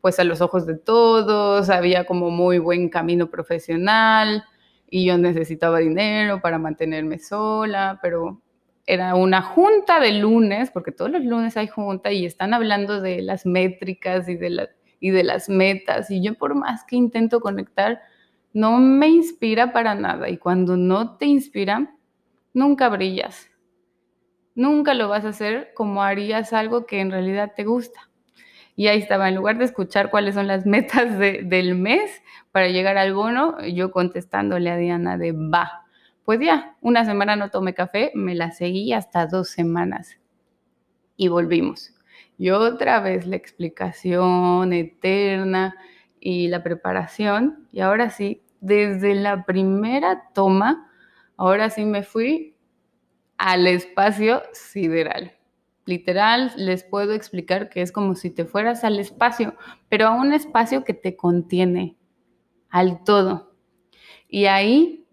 pues 0.00 0.20
a 0.20 0.24
los 0.24 0.40
ojos 0.40 0.66
de 0.68 0.78
todos, 0.78 1.68
había 1.68 2.04
como 2.04 2.30
muy 2.30 2.58
buen 2.60 2.90
camino 2.90 3.28
profesional, 3.28 4.44
y 4.88 5.06
yo 5.06 5.18
necesitaba 5.18 5.80
dinero 5.80 6.40
para 6.40 6.60
mantenerme 6.60 7.18
sola, 7.18 7.98
pero 8.00 8.40
era 8.86 9.16
una 9.16 9.42
junta 9.42 9.98
de 9.98 10.12
lunes, 10.12 10.70
porque 10.70 10.92
todos 10.92 11.10
los 11.10 11.24
lunes 11.24 11.56
hay 11.56 11.66
junta 11.66 12.12
y 12.12 12.24
están 12.24 12.54
hablando 12.54 13.00
de 13.00 13.20
las 13.20 13.46
métricas 13.46 14.28
y 14.28 14.36
de 14.36 14.50
la 14.50 14.68
y 15.04 15.10
de 15.10 15.22
las 15.22 15.50
metas. 15.50 16.10
Y 16.10 16.22
yo 16.22 16.32
por 16.32 16.54
más 16.54 16.82
que 16.84 16.96
intento 16.96 17.40
conectar, 17.40 18.00
no 18.54 18.78
me 18.78 19.08
inspira 19.08 19.70
para 19.70 19.94
nada. 19.94 20.30
Y 20.30 20.38
cuando 20.38 20.78
no 20.78 21.18
te 21.18 21.26
inspira, 21.26 21.94
nunca 22.54 22.88
brillas. 22.88 23.50
Nunca 24.54 24.94
lo 24.94 25.10
vas 25.10 25.26
a 25.26 25.28
hacer 25.28 25.72
como 25.74 26.02
harías 26.02 26.54
algo 26.54 26.86
que 26.86 27.00
en 27.00 27.10
realidad 27.10 27.52
te 27.54 27.64
gusta. 27.64 28.08
Y 28.76 28.86
ahí 28.86 28.98
estaba, 28.98 29.28
en 29.28 29.34
lugar 29.34 29.58
de 29.58 29.66
escuchar 29.66 30.08
cuáles 30.10 30.36
son 30.36 30.46
las 30.46 30.64
metas 30.74 31.18
del 31.18 31.74
mes 31.74 32.22
para 32.50 32.68
llegar 32.68 32.96
al 32.96 33.12
bono, 33.12 33.60
yo 33.60 33.90
contestándole 33.90 34.70
a 34.70 34.78
Diana 34.78 35.18
de 35.18 35.32
va. 35.32 35.82
Pues 36.24 36.40
ya, 36.40 36.78
una 36.80 37.04
semana 37.04 37.36
no 37.36 37.50
tomé 37.50 37.74
café, 37.74 38.10
me 38.14 38.34
la 38.34 38.52
seguí 38.52 38.94
hasta 38.94 39.26
dos 39.26 39.50
semanas. 39.50 40.16
Y 41.18 41.28
volvimos. 41.28 41.93
Y 42.36 42.50
otra 42.50 43.00
vez 43.00 43.26
la 43.26 43.36
explicación 43.36 44.72
eterna 44.72 45.76
y 46.20 46.48
la 46.48 46.62
preparación. 46.62 47.68
Y 47.70 47.80
ahora 47.80 48.10
sí, 48.10 48.42
desde 48.60 49.14
la 49.14 49.44
primera 49.44 50.30
toma, 50.34 50.90
ahora 51.36 51.70
sí 51.70 51.84
me 51.84 52.02
fui 52.02 52.56
al 53.36 53.66
espacio 53.66 54.42
sideral. 54.52 55.32
Literal, 55.86 56.52
les 56.56 56.82
puedo 56.82 57.12
explicar 57.12 57.68
que 57.68 57.82
es 57.82 57.92
como 57.92 58.14
si 58.14 58.30
te 58.30 58.46
fueras 58.46 58.84
al 58.84 58.98
espacio, 58.98 59.54
pero 59.88 60.06
a 60.06 60.12
un 60.12 60.32
espacio 60.32 60.82
que 60.82 60.94
te 60.94 61.14
contiene, 61.14 61.96
al 62.70 63.04
todo. 63.04 63.54
Y 64.28 64.46
ahí, 64.46 65.06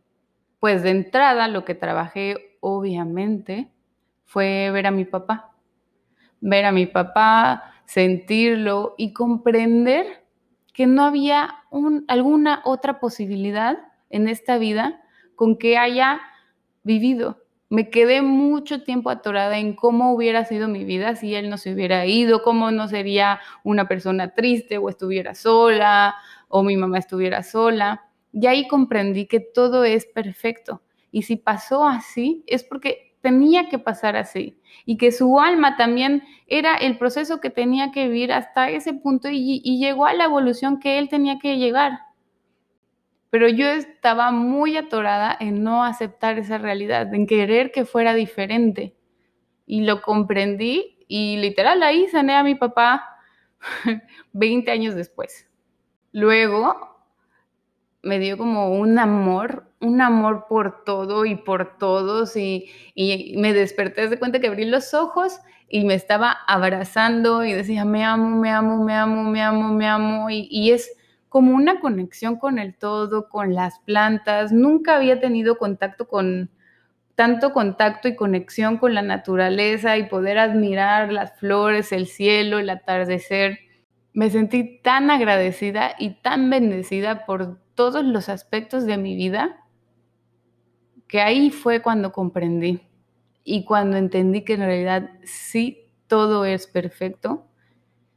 pues 0.60 0.82
de 0.82 0.92
entrada, 0.92 1.50
lo 1.50 1.66
que 1.66 1.76
trabajé, 1.76 2.58
obviamente, 2.62 3.70
fue 4.26 4.72
ver 4.72 4.88
a 4.88 4.92
mi 4.92 5.04
papá 5.04 5.51
ver 6.42 6.66
a 6.66 6.72
mi 6.72 6.86
papá, 6.88 7.64
sentirlo 7.86 8.96
y 8.98 9.14
comprender 9.14 10.26
que 10.74 10.88
no 10.88 11.04
había 11.06 11.56
alguna 12.08 12.62
otra 12.66 13.00
posibilidad 13.00 13.78
en 14.10 14.28
esta 14.28 14.58
vida 14.58 15.02
con 15.36 15.58
que 15.58 15.78
haya 15.78 16.22
vivido, 16.84 17.38
Me 17.70 17.90
quedé 17.90 18.22
mucho 18.22 18.84
tiempo 18.84 19.10
atorada 19.10 19.58
en 19.58 19.76
cómo 19.76 20.14
hubiera 20.14 20.44
sido 20.44 20.68
mi 20.68 20.84
vida 20.84 21.16
si 21.16 21.36
él 21.36 21.50
no 21.50 21.58
se 21.58 21.74
hubiera 21.74 22.06
ido, 22.06 22.44
cómo 22.44 22.70
no 22.70 22.90
sería 22.90 23.40
una 23.64 23.88
persona 23.88 24.34
triste 24.34 24.78
o 24.78 24.90
estuviera 24.90 25.36
sola 25.36 26.16
o 26.50 26.64
mi 26.64 26.76
mamá 26.76 26.98
estuviera 27.00 27.44
sola. 27.44 28.02
Y 28.34 28.48
ahí 28.48 28.68
comprendí 28.68 29.26
que 29.26 29.40
todo 29.40 29.86
es 29.86 30.06
perfecto. 30.06 30.82
Y 31.12 31.22
si 31.24 31.38
pasó 31.38 31.86
así, 31.88 32.44
es 32.46 32.64
porque 32.66 33.11
tenía 33.22 33.70
que 33.70 33.80
pasar 33.80 34.16
así. 34.16 34.60
Y 34.86 34.98
que 34.98 35.12
su 35.12 35.40
alma 35.40 35.78
también 35.78 36.24
era 36.48 36.76
el 36.76 36.98
proceso 36.98 37.40
que 37.40 37.50
tenía 37.50 37.92
que 37.92 38.08
vivir 38.08 38.34
hasta 38.34 38.70
ese 38.70 38.94
punto 38.94 39.30
y, 39.30 39.62
llegó 39.80 40.06
a 40.06 40.14
la 40.14 40.26
evolución 40.26 40.80
que 40.80 41.00
él 41.00 41.10
tenía 41.10 41.40
que 41.40 41.58
llegar 41.58 42.00
pero 43.32 43.48
yo 43.48 43.66
estaba 43.68 44.32
muy 44.32 44.76
atorada 44.76 45.36
en 45.40 45.64
no 45.64 45.86
aceptar 45.86 46.38
esa 46.38 46.58
realidad, 46.58 47.14
en 47.14 47.26
querer 47.26 47.72
que 47.72 47.86
fuera 47.86 48.14
diferente. 48.14 48.94
Y 49.66 49.86
lo 49.86 50.02
comprendí 50.02 50.98
y 51.08 51.38
literal 51.38 51.82
ahí 51.82 52.10
sané 52.10 52.36
a 52.36 52.44
mi 52.44 52.56
papá 52.56 53.06
20 54.34 54.70
años 54.70 54.96
después. 54.96 55.48
Luego 56.12 56.76
me 58.04 58.20
dio 58.20 58.38
como 58.38 58.72
un 58.72 59.00
amor, 59.00 59.71
un 59.82 60.02
amor 60.02 60.46
por 60.48 60.84
todo 60.84 61.26
y 61.26 61.36
por 61.36 61.78
todos 61.78 62.36
y, 62.36 62.70
y 62.96 63.36
me 63.38 63.54
desperté 63.54 64.08
de 64.08 64.20
cuenta 64.20 64.40
que 64.40 64.48
abrí 64.48 64.66
los 64.66 64.94
ojos 64.94 65.40
y 65.72 65.86
me 65.86 65.94
estaba 65.94 66.38
abrazando 66.48 67.46
y 67.46 67.54
decía, 67.54 67.86
me 67.86 68.04
amo, 68.04 68.30
me 68.38 68.50
amo, 68.50 68.84
me 68.84 68.94
amo, 68.94 69.24
me 69.24 69.42
amo, 69.42 69.74
me 69.74 69.88
amo. 69.88 70.30
Y, 70.30 70.48
y 70.52 70.72
es 70.72 70.92
como 71.30 71.56
una 71.56 71.80
conexión 71.80 72.38
con 72.38 72.60
el 72.60 72.76
todo, 72.76 73.30
con 73.30 73.56
las 73.56 73.80
plantas. 73.80 74.52
Nunca 74.52 74.98
había 74.98 75.22
tenido 75.22 75.58
contacto 75.58 76.10
con 76.10 76.52
tanto 77.16 77.54
contacto 77.54 78.10
y 78.10 78.16
conexión 78.16 78.78
con 78.78 78.94
la 78.94 79.02
naturaleza 79.02 79.98
y 79.98 80.10
poder 80.10 80.40
admirar 80.40 81.12
las 81.14 81.40
flores, 81.40 81.94
el 81.94 82.08
cielo, 82.08 82.60
el 82.60 82.70
atardecer. 82.70 83.60
Me 84.14 84.30
sentí 84.30 84.82
tan 84.82 85.10
agradecida 85.10 85.96
y 85.98 86.22
tan 86.22 86.50
bendecida 86.50 87.26
por 87.26 87.60
todos 87.76 88.04
los 88.04 88.28
aspectos 88.28 88.86
de 88.86 88.98
mi 88.98 89.16
vida 89.16 89.61
que 91.12 91.20
ahí 91.20 91.52
fue 91.52 91.82
cuando 91.82 92.14
comprendí 92.14 92.80
y 93.44 93.66
cuando 93.66 93.98
entendí 93.98 94.46
que 94.46 94.54
en 94.54 94.62
realidad 94.62 95.10
sí 95.26 95.92
todo 96.08 96.46
es 96.46 96.68
perfecto. 96.68 97.46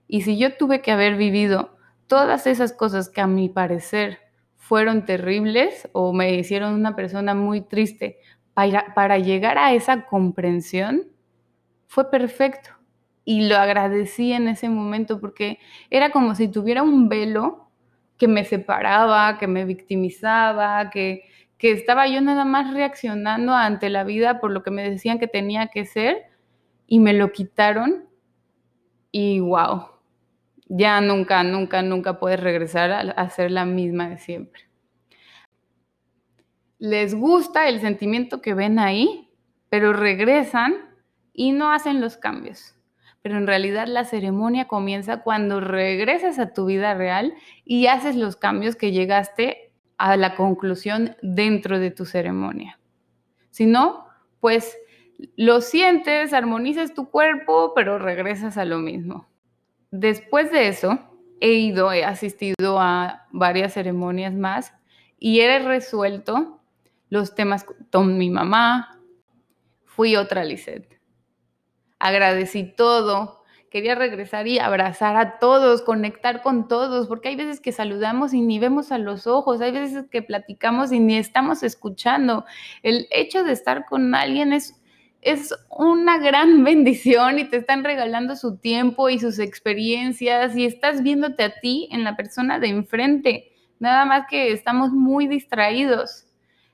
Y 0.07 0.23
si 0.23 0.39
yo 0.39 0.57
tuve 0.57 0.81
que 0.81 0.93
haber 0.93 1.17
vivido 1.17 1.77
todas 2.07 2.47
esas 2.47 2.73
cosas 2.73 3.09
que 3.09 3.21
a 3.21 3.27
mi 3.27 3.49
parecer 3.49 4.21
fueron 4.57 5.05
terribles 5.07 5.89
o 5.93 6.13
me 6.13 6.35
hicieron 6.35 6.73
una 6.73 6.95
persona 6.95 7.35
muy 7.35 7.63
triste, 7.63 8.21
para, 8.55 9.19
llegar 9.19 9.59
a 9.59 9.75
esa 9.75 10.07
comprensión, 10.07 11.03
fue 11.89 12.09
perfecto. 12.13 12.71
Y 13.25 13.49
lo 13.49 13.57
agradecí 13.57 14.33
en 14.33 14.47
ese 14.47 14.69
momento 14.69 15.21
porque 15.21 15.59
era 15.91 16.11
como 16.11 16.37
si 16.37 16.47
tuviera 16.47 16.85
un 16.85 17.09
velo 17.09 17.71
que 18.17 18.29
me 18.29 18.45
separaba, 18.45 19.37
que 19.37 19.49
me 19.49 19.65
victimizaba, 19.65 20.91
que, 20.91 21.25
que 21.65 21.73
estaba 21.73 22.07
yo 22.07 22.21
nada 22.21 22.45
más 22.45 22.75
reaccionando 22.75 23.55
ante 23.55 23.89
la 23.89 24.05
vida 24.05 24.39
por 24.39 24.51
lo 24.51 24.63
que 24.63 24.71
me 24.71 24.83
decían 24.83 25.19
que 25.19 25.29
tenía 25.29 25.69
que 25.69 25.87
ser 25.87 26.27
y 26.87 27.01
me 27.01 27.15
lo 27.15 27.33
quitaron 27.33 28.07
y 29.11 29.41
wow, 29.41 29.87
ya 30.69 31.01
nunca, 31.01 31.43
nunca, 31.43 31.81
nunca 31.81 32.19
puedes 32.19 32.39
regresar 32.39 32.91
a, 33.17 33.31
ser 33.31 33.51
la 33.51 33.65
misma 33.65 34.11
de 34.11 34.19
siempre. 34.19 34.65
Les 36.79 37.15
gusta 37.15 37.67
el 37.67 37.81
sentimiento 37.81 38.43
que 38.43 38.53
ven 38.53 38.79
ahí, 38.79 39.31
pero 39.71 39.95
regresan 39.95 40.75
y 41.33 41.53
no 41.53 41.73
hacen 41.73 41.99
los 42.03 42.19
cambios. 42.19 42.75
Pero 43.23 43.39
en 43.39 43.47
realidad 43.47 43.87
la 43.87 44.05
ceremonia 44.05 44.69
comienza 44.69 45.23
cuando 45.23 45.61
regresas 45.61 46.39
a 46.39 46.53
tu 46.53 46.67
vida 46.67 46.93
real 46.93 47.33
y 47.65 47.87
haces 47.87 48.17
los 48.17 48.37
cambios 48.37 48.77
que 48.77 48.93
llegaste 48.93 49.71
a 49.99 50.17
la 50.17 50.35
conclusión 50.35 51.17
dentro 51.23 51.79
de 51.79 51.91
tu 51.91 52.05
ceremonia. 52.05 52.79
Si 53.51 53.67
no, 53.67 54.07
pues 54.41 54.77
lo 55.37 55.61
sientes, 55.61 56.33
armonizas 56.33 56.95
tu 56.95 57.11
cuerpo, 57.11 57.73
pero 57.75 57.99
regresas 57.99 58.57
a 58.59 58.65
lo 58.65 58.79
mismo. 58.79 59.29
Después 59.91 60.51
de 60.51 60.69
eso, 60.69 60.99
he 61.41 61.53
ido, 61.53 61.93
he 61.93 62.05
asistido 62.05 62.81
a 62.81 63.27
varias 63.31 63.75
ceremonias 63.75 64.35
más 64.35 64.75
y 65.19 65.41
he 65.41 65.59
resuelto 65.61 66.61
los 67.09 67.35
temas 67.35 67.65
con 67.93 68.19
mi 68.19 68.31
mamá. 68.31 69.01
Fui 69.85 70.17
otra 70.17 70.45
Lisette. 70.45 71.01
Agradecí 71.99 72.65
todo. 72.65 73.44
Quería 73.75 73.97
regresar 73.97 74.47
y 74.47 74.61
abrazar 74.61 75.17
a 75.17 75.41
todos, 75.41 75.83
conectar 75.83 76.43
con 76.43 76.69
todos, 76.69 77.09
porque 77.09 77.31
hay 77.31 77.35
veces 77.35 77.59
que 77.59 77.73
saludamos 77.73 78.33
y 78.33 78.41
ni 78.41 78.61
vemos 78.61 78.93
a 78.93 78.99
los 78.99 79.27
ojos, 79.27 79.61
hay 79.61 79.73
veces 79.73 80.05
que 80.13 80.23
platicamos 80.23 80.93
y 80.93 81.01
ni 81.01 81.17
estamos 81.17 81.65
escuchando. 81.65 82.45
El 82.85 83.09
hecho 83.11 83.43
de 83.43 83.51
estar 83.51 83.85
con 83.85 84.15
alguien 84.15 84.53
es 84.53 84.81
es 85.23 85.53
una 85.71 86.19
gran 86.19 86.63
bendición 86.65 87.41
y 87.41 87.47
te 87.47 87.57
están 87.57 87.83
regalando 87.83 88.37
su 88.37 88.59
tiempo 88.59 89.11
y 89.11 89.19
sus 89.19 89.41
experiencias 89.41 90.55
y 90.55 90.67
estás 90.67 91.03
viéndote 91.03 91.43
a 91.43 91.59
ti 91.59 91.89
en 91.91 92.05
la 92.05 92.15
persona 92.15 92.61
de 92.61 92.69
enfrente, 92.69 93.53
nada 93.81 94.05
más 94.05 94.27
que 94.31 94.53
estamos 94.53 94.93
muy 94.93 95.27
distraídos. 95.27 96.27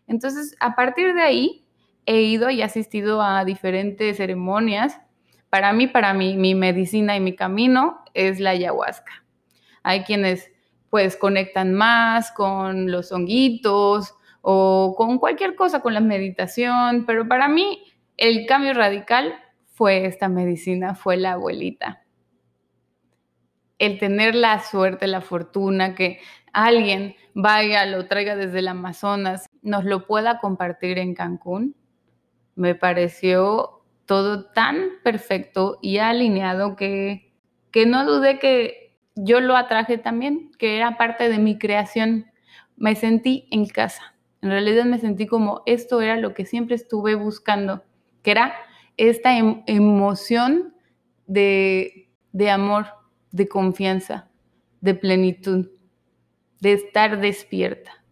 Entonces, 0.06 0.54
a 0.60 0.74
partir 0.74 1.14
de 1.14 1.22
ahí, 1.22 1.64
he 2.04 2.20
ido 2.20 2.50
y 2.50 2.60
asistido 2.60 3.22
a 3.22 3.42
diferentes 3.46 4.18
ceremonias. 4.18 5.00
Para 5.50 5.72
mí, 5.72 5.88
para 5.88 6.14
mí, 6.14 6.36
mi 6.36 6.54
medicina 6.54 7.16
y 7.16 7.20
mi 7.20 7.34
camino 7.34 8.04
es 8.14 8.38
la 8.38 8.50
ayahuasca. 8.50 9.24
Hay 9.82 10.04
quienes 10.04 10.50
pues 10.90 11.16
conectan 11.16 11.74
más 11.74 12.32
con 12.32 12.90
los 12.90 13.12
honguitos 13.12 14.14
o 14.42 14.94
con 14.96 15.18
cualquier 15.18 15.54
cosa, 15.54 15.80
con 15.80 15.94
la 15.94 16.00
meditación, 16.00 17.04
pero 17.06 17.26
para 17.28 17.48
mí 17.48 17.84
el 18.16 18.46
cambio 18.46 18.74
radical 18.74 19.34
fue 19.66 20.06
esta 20.06 20.28
medicina, 20.28 20.94
fue 20.94 21.16
la 21.16 21.32
abuelita. 21.32 22.02
El 23.78 23.98
tener 23.98 24.34
la 24.34 24.60
suerte, 24.60 25.06
la 25.06 25.20
fortuna, 25.20 25.94
que 25.94 26.20
alguien 26.52 27.16
vaya, 27.34 27.86
lo 27.86 28.06
traiga 28.06 28.36
desde 28.36 28.58
el 28.58 28.68
Amazonas, 28.68 29.48
nos 29.62 29.84
lo 29.84 30.06
pueda 30.06 30.38
compartir 30.38 30.98
en 30.98 31.14
Cancún, 31.14 31.76
me 32.56 32.74
pareció 32.74 33.79
todo 34.10 34.46
tan 34.46 34.88
perfecto 35.04 35.78
y 35.80 35.98
alineado 35.98 36.74
que, 36.74 37.32
que 37.70 37.86
no 37.86 38.04
dudé 38.04 38.40
que 38.40 38.98
yo 39.14 39.40
lo 39.40 39.54
atraje 39.56 39.98
también, 39.98 40.50
que 40.58 40.76
era 40.76 40.96
parte 40.96 41.28
de 41.28 41.38
mi 41.38 41.58
creación. 41.58 42.26
Me 42.76 42.96
sentí 42.96 43.46
en 43.52 43.66
casa. 43.66 44.16
En 44.42 44.50
realidad 44.50 44.84
me 44.84 44.98
sentí 44.98 45.28
como 45.28 45.62
esto 45.64 46.02
era 46.02 46.16
lo 46.16 46.34
que 46.34 46.44
siempre 46.44 46.74
estuve 46.74 47.14
buscando 47.14 47.84
que 48.24 48.32
era 48.32 48.52
esta 48.96 49.38
em, 49.38 49.62
emoción 49.68 50.74
de, 51.28 52.10
de 52.32 52.50
amor, 52.50 52.86
de 53.30 53.46
confianza, 53.46 54.28
de 54.80 54.94
plenitud, 54.94 55.70
de 56.58 56.72
estar 56.72 57.20
despierta. 57.20 58.04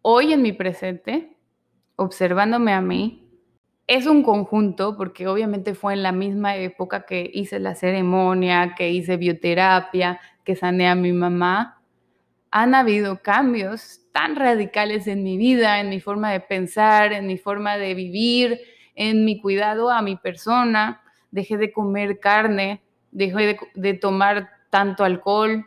Hoy 0.00 0.32
en 0.32 0.40
mi 0.40 0.54
presente, 0.54 1.36
observándome 1.96 2.72
a 2.72 2.80
mí, 2.80 3.23
es 3.86 4.06
un 4.06 4.22
conjunto, 4.22 4.96
porque 4.96 5.26
obviamente 5.28 5.74
fue 5.74 5.92
en 5.92 6.02
la 6.02 6.12
misma 6.12 6.56
época 6.56 7.04
que 7.04 7.30
hice 7.32 7.58
la 7.58 7.74
ceremonia, 7.74 8.74
que 8.76 8.90
hice 8.90 9.16
bioterapia, 9.16 10.20
que 10.44 10.56
sané 10.56 10.88
a 10.88 10.94
mi 10.94 11.12
mamá. 11.12 11.82
Han 12.50 12.74
habido 12.74 13.20
cambios 13.20 14.00
tan 14.12 14.36
radicales 14.36 15.06
en 15.06 15.22
mi 15.22 15.36
vida, 15.36 15.80
en 15.80 15.90
mi 15.90 16.00
forma 16.00 16.30
de 16.32 16.40
pensar, 16.40 17.12
en 17.12 17.26
mi 17.26 17.36
forma 17.36 17.76
de 17.76 17.94
vivir, 17.94 18.60
en 18.94 19.24
mi 19.24 19.40
cuidado 19.40 19.90
a 19.90 20.00
mi 20.02 20.16
persona. 20.16 21.02
Dejé 21.30 21.56
de 21.56 21.72
comer 21.72 22.20
carne, 22.20 22.82
dejé 23.10 23.58
de, 23.74 23.94
tomar 23.94 24.48
tanto 24.70 25.04
alcohol, 25.04 25.66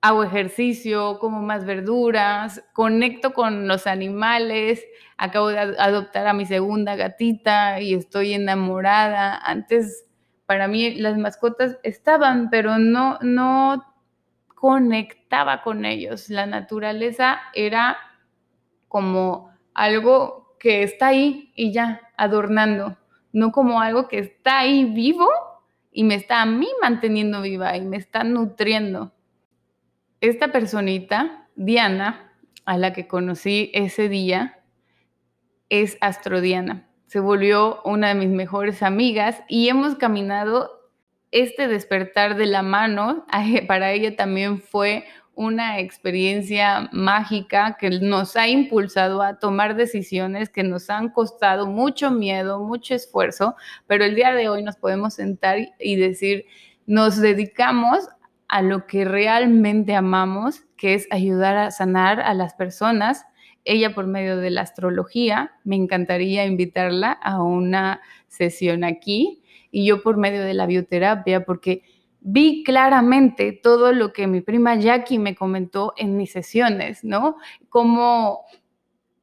hago 0.00 0.24
ejercicio, 0.24 1.18
como 1.18 1.42
más 1.42 1.64
verduras, 1.64 2.64
conecto 2.72 3.32
con 3.32 3.66
los 3.66 3.86
animales, 3.86 4.84
acabo 5.16 5.48
de 5.48 5.58
adoptar 5.58 6.26
a 6.26 6.32
mi 6.32 6.46
segunda 6.46 6.96
gatita 6.96 7.80
y 7.80 7.94
estoy 7.94 8.34
enamorada. 8.34 9.36
Antes 9.36 10.06
para 10.46 10.68
mí 10.68 10.94
las 10.94 11.18
mascotas 11.18 11.78
estaban, 11.82 12.50
pero 12.50 12.78
no, 12.78 13.18
no 13.20 13.84
conectaba 14.54 15.62
con 15.62 15.84
ellos. 15.84 16.30
La 16.30 16.46
naturaleza 16.46 17.40
era 17.54 17.96
como 18.88 19.50
algo 19.74 20.56
que 20.58 20.82
está 20.82 21.08
ahí 21.08 21.52
y 21.54 21.72
ya, 21.72 22.00
adornando, 22.16 22.96
no 23.32 23.52
como 23.52 23.80
algo 23.80 24.08
que 24.08 24.18
está 24.18 24.60
ahí 24.60 24.84
vivo 24.84 25.28
y 25.90 26.04
me 26.04 26.14
está 26.14 26.42
a 26.42 26.46
mí 26.46 26.68
manteniendo 26.80 27.42
viva 27.42 27.76
y 27.76 27.82
me 27.82 27.96
está 27.96 28.24
nutriendo. 28.24 29.12
Esta 30.28 30.50
personita, 30.50 31.46
Diana, 31.54 32.32
a 32.64 32.78
la 32.78 32.92
que 32.92 33.06
conocí 33.06 33.70
ese 33.74 34.08
día, 34.08 34.58
es 35.68 35.96
Astrodiana. 36.00 36.88
Se 37.06 37.20
volvió 37.20 37.80
una 37.84 38.08
de 38.08 38.16
mis 38.16 38.30
mejores 38.30 38.82
amigas 38.82 39.40
y 39.48 39.68
hemos 39.68 39.94
caminado 39.94 40.90
este 41.30 41.68
despertar 41.68 42.36
de 42.36 42.46
la 42.46 42.62
mano. 42.62 43.24
Para 43.68 43.92
ella 43.92 44.16
también 44.16 44.60
fue 44.60 45.04
una 45.36 45.78
experiencia 45.78 46.88
mágica 46.90 47.76
que 47.78 47.90
nos 47.90 48.36
ha 48.36 48.48
impulsado 48.48 49.22
a 49.22 49.38
tomar 49.38 49.76
decisiones 49.76 50.48
que 50.48 50.64
nos 50.64 50.90
han 50.90 51.10
costado 51.10 51.68
mucho 51.68 52.10
miedo, 52.10 52.58
mucho 52.58 52.96
esfuerzo, 52.96 53.54
pero 53.86 54.04
el 54.04 54.16
día 54.16 54.32
de 54.32 54.48
hoy 54.48 54.64
nos 54.64 54.76
podemos 54.76 55.14
sentar 55.14 55.58
y 55.78 55.94
decir, 55.94 56.46
nos 56.84 57.20
dedicamos 57.20 58.08
a 58.48 58.62
lo 58.62 58.86
que 58.86 59.04
realmente 59.04 59.94
amamos, 59.94 60.64
que 60.76 60.94
es 60.94 61.08
ayudar 61.10 61.56
a 61.56 61.70
sanar 61.70 62.20
a 62.20 62.34
las 62.34 62.54
personas. 62.54 63.24
Ella 63.64 63.94
por 63.94 64.06
medio 64.06 64.36
de 64.36 64.50
la 64.50 64.62
astrología, 64.62 65.52
me 65.64 65.76
encantaría 65.76 66.46
invitarla 66.46 67.12
a 67.12 67.42
una 67.42 68.00
sesión 68.28 68.84
aquí 68.84 69.42
y 69.70 69.86
yo 69.86 70.02
por 70.02 70.16
medio 70.16 70.42
de 70.42 70.54
la 70.54 70.66
bioterapia, 70.66 71.44
porque 71.44 71.82
vi 72.20 72.62
claramente 72.64 73.52
todo 73.52 73.92
lo 73.92 74.12
que 74.12 74.26
mi 74.26 74.40
prima 74.40 74.74
Jackie 74.76 75.18
me 75.18 75.34
comentó 75.34 75.92
en 75.96 76.16
mis 76.16 76.32
sesiones, 76.32 77.04
¿no? 77.04 77.36
Cómo 77.68 78.44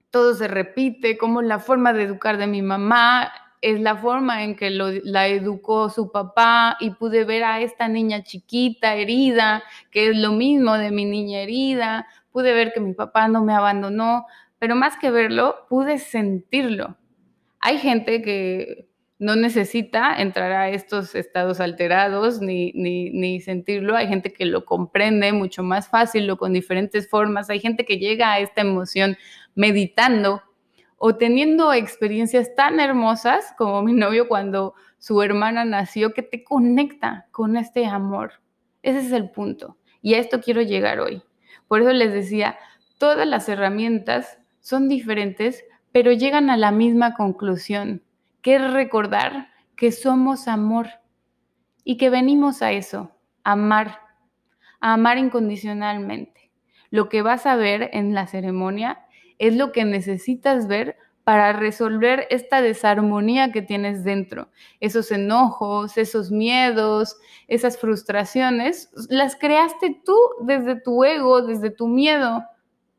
todo 0.10 0.36
se 0.36 0.48
repite, 0.48 1.18
cómo 1.18 1.42
la 1.42 1.60
forma 1.60 1.92
de 1.92 2.04
educar 2.04 2.38
de 2.38 2.48
mi 2.48 2.62
mamá 2.62 3.32
es 3.64 3.80
la 3.80 3.96
forma 3.96 4.44
en 4.44 4.58
que 4.58 4.70
la 4.70 5.28
educó 5.28 5.90
su 5.90 6.12
papá 6.12 6.76
y 6.82 6.90
pude 6.92 7.24
ver 7.24 7.46
a 7.46 7.62
esta 7.62 7.88
niña 7.88 8.22
chiquita, 8.22 8.96
herida, 8.96 9.64
que 9.90 10.10
es 10.10 10.18
lo 10.18 10.34
mismo 10.34 10.78
de 10.78 10.92
mi 10.92 11.06
niña 11.06 11.40
herida, 11.40 12.06
pude 12.34 12.54
ver 12.54 12.74
que 12.74 12.82
mi 12.82 12.94
papá 12.94 13.30
no 13.30 13.42
me 13.42 13.54
abandonó, 13.54 14.26
pero 14.60 14.76
más 14.76 14.98
que 14.98 15.12
verlo, 15.12 15.66
pude 15.70 15.98
sentirlo. 15.98 16.98
Hay 17.62 17.78
gente 17.78 18.22
que 18.22 18.90
no 19.18 19.38
necesita 19.38 20.22
entrar 20.22 20.52
a 20.52 20.70
estos 20.70 21.16
estados 21.16 21.62
alterados 21.62 22.42
ni, 22.42 22.74
ni, 22.74 23.40
sentirlo. 23.40 23.96
Hay 23.96 24.10
gente 24.10 24.34
que 24.34 24.44
lo 24.44 24.66
comprende 24.66 25.32
mucho 25.32 25.64
más 25.64 25.88
fácil 25.88 26.30
o 26.30 26.38
con 26.38 26.52
diferentes 26.52 27.10
formas. 27.10 27.50
Hay 27.50 27.62
gente 27.62 27.86
que 27.86 27.98
llega 27.98 28.34
a 28.34 28.40
esta 28.40 28.60
emoción 28.60 29.16
meditando 29.56 30.42
o 31.06 31.18
teniendo 31.18 31.74
experiencias 31.74 32.56
tan 32.56 32.80
hermosas 32.80 33.54
como 33.58 33.82
mi 33.82 33.92
novio 33.92 34.30
cuando 34.30 34.74
su 35.00 35.22
hermana 35.22 35.66
nació, 35.66 36.14
que 36.14 36.24
te 36.24 36.46
conecta 36.46 37.28
con 37.32 37.58
este 37.58 37.86
amor. 37.86 38.40
Ese 38.84 39.00
es 39.00 39.12
el 39.12 39.30
punto. 39.30 39.78
Y 40.02 40.14
a 40.14 40.20
esto 40.20 40.40
quiero 40.40 40.62
llegar 40.62 41.02
hoy. 41.02 41.22
Por 41.68 41.82
eso 41.82 41.92
les 41.92 42.14
decía, 42.14 42.58
todas 42.98 43.28
las 43.28 43.50
herramientas 43.50 44.38
son 44.62 44.88
diferentes, 44.88 45.66
pero 45.92 46.14
llegan 46.14 46.50
a 46.50 46.56
la 46.56 46.72
misma 46.72 47.16
conclusión 47.16 48.02
que 48.42 48.56
es 48.56 48.72
recordar 48.72 49.50
que 49.76 49.92
somos 49.92 50.48
amor 50.48 50.88
y 51.84 51.98
que 51.98 52.12
venimos 52.12 52.62
a 52.62 52.72
eso, 52.72 53.12
amar, 53.44 54.00
a 54.80 54.94
amar 54.94 55.18
incondicionalmente. 55.18 56.54
Lo 56.92 57.10
que 57.10 57.22
vas 57.22 57.46
a 57.46 57.58
ver 57.58 57.90
en 57.92 58.14
la 58.14 58.26
ceremonia 58.26 59.03
es 59.40 59.56
lo 59.56 59.72
que 59.72 59.86
necesitas 59.86 60.68
ver 60.68 60.98
para 61.24 61.54
resolver 61.54 62.28
esta 62.30 62.62
desarmonía 62.62 63.52
que 63.52 63.62
tienes 63.62 64.04
dentro. 64.04 64.50
Esos 64.80 65.12
enojos, 65.12 65.98
esos 65.98 66.32
miedos, 66.32 67.18
esas 67.48 67.78
frustraciones, 67.78 68.90
las 69.10 69.36
creaste 69.36 70.02
tú 70.04 70.16
desde 70.42 70.76
tu 70.76 71.04
ego, 71.04 71.42
desde 71.42 71.70
tu 71.70 71.88
miedo, 71.88 72.44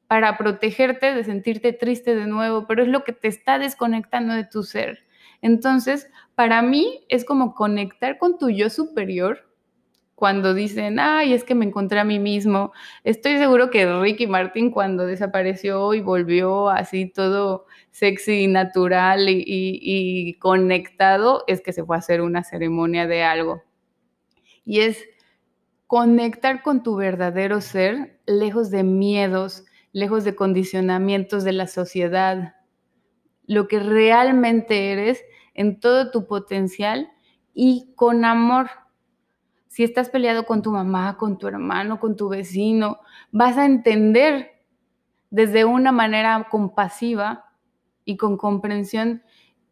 para 0.07 0.38
protegerte 0.38 1.14
de 1.14 1.25
sentirte 1.25 1.73
triste 1.73 2.14
de 2.14 2.27
nuevo, 2.27 2.66
pero 2.66 2.83
es 2.83 2.88
lo 2.88 3.05
que 3.05 3.12
te 3.12 3.29
está 3.29 3.59
desconectando 3.59 4.35
de 4.35 4.44
tu 4.44 4.62
ser. 4.62 5.05
Entonces, 5.42 6.09
para 6.35 6.62
mí 6.62 7.05
es 7.09 7.25
como 7.25 7.55
conectar 7.55 8.16
con 8.18 8.38
tu 8.38 8.49
yo 8.49 8.70
superior 8.70 9.51
cuando 10.14 10.55
dicen, 10.55 10.98
ay, 11.00 11.33
es 11.33 11.44
que 11.44 11.55
me 11.55 11.64
encontré 11.64 11.98
a 11.98 12.05
mí 12.05 12.18
mismo. 12.18 12.72
Estoy 13.03 13.38
seguro 13.38 13.70
que 13.70 13.87
Ricky 14.00 14.27
Martin 14.27 14.70
cuando 14.70 15.07
desapareció 15.07 15.92
y 15.94 16.00
volvió 16.00 16.70
así 16.70 17.07
todo 17.07 17.66
sexy, 17.90 18.46
natural 18.46 19.29
y, 19.29 19.44
y 19.46 20.35
conectado, 20.38 21.44
es 21.46 21.61
que 21.61 21.72
se 21.72 21.85
fue 21.85 21.96
a 21.96 21.98
hacer 21.98 22.20
una 22.20 22.44
ceremonia 22.44 23.07
de 23.07 23.22
algo. 23.24 23.62
Y 24.64 24.81
es 24.81 25.05
conectar 25.87 26.62
con 26.62 26.83
tu 26.83 26.96
verdadero 26.96 27.61
ser, 27.61 28.20
lejos 28.27 28.70
de 28.70 28.83
miedos, 28.83 29.64
lejos 29.92 30.24
de 30.24 30.35
condicionamientos 30.35 31.44
de 31.44 31.53
la 31.53 31.66
sociedad, 31.66 32.55
lo 33.46 33.68
que 33.68 33.79
realmente 33.79 34.92
eres 34.92 35.22
en 35.55 35.79
todo 35.79 36.11
tu 36.11 36.27
potencial 36.27 37.11
y 37.55 37.92
con 37.94 38.24
amor. 38.24 38.70
Si 39.75 39.83
estás 39.83 40.09
peleado 40.09 40.47
con 40.47 40.63
tu 40.63 40.71
mamá, 40.71 41.17
con 41.17 41.37
tu 41.37 41.49
hermano, 41.49 41.99
con 41.99 42.15
tu 42.15 42.29
vecino, 42.29 43.01
vas 43.33 43.59
a 43.59 43.65
entender 43.65 44.63
desde 45.31 45.65
una 45.65 45.91
manera 45.91 46.47
compasiva 46.49 47.47
y 48.05 48.17
con 48.17 48.37
comprensión 48.37 49.25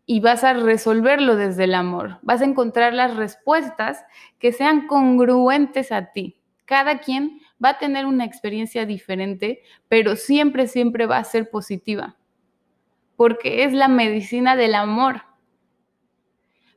y 0.05 0.19
vas 0.19 0.43
a 0.43 0.55
resolverlo 0.55 1.37
desde 1.37 1.62
el 1.62 1.75
amor. 1.77 2.19
Vas 2.23 2.41
a 2.41 2.47
encontrar 2.47 2.95
las 2.95 3.17
respuestas 3.17 4.05
que 4.41 4.51
sean 4.51 4.88
congruentes 4.88 5.93
a 5.93 6.11
ti. 6.11 6.43
Cada 6.65 6.99
quien 6.99 7.38
va 7.65 7.69
a 7.69 7.79
tener 7.79 8.05
una 8.05 8.25
experiencia 8.25 8.87
diferente, 8.87 9.62
pero 9.87 10.17
siempre, 10.17 10.67
siempre 10.67 11.07
va 11.07 11.19
a 11.19 11.25
ser 11.25 11.49
positiva, 11.49 12.17
porque 13.15 13.62
es 13.62 13.73
la 13.73 13.87
medicina 13.87 14.57
del 14.57 14.75
amor 14.75 15.23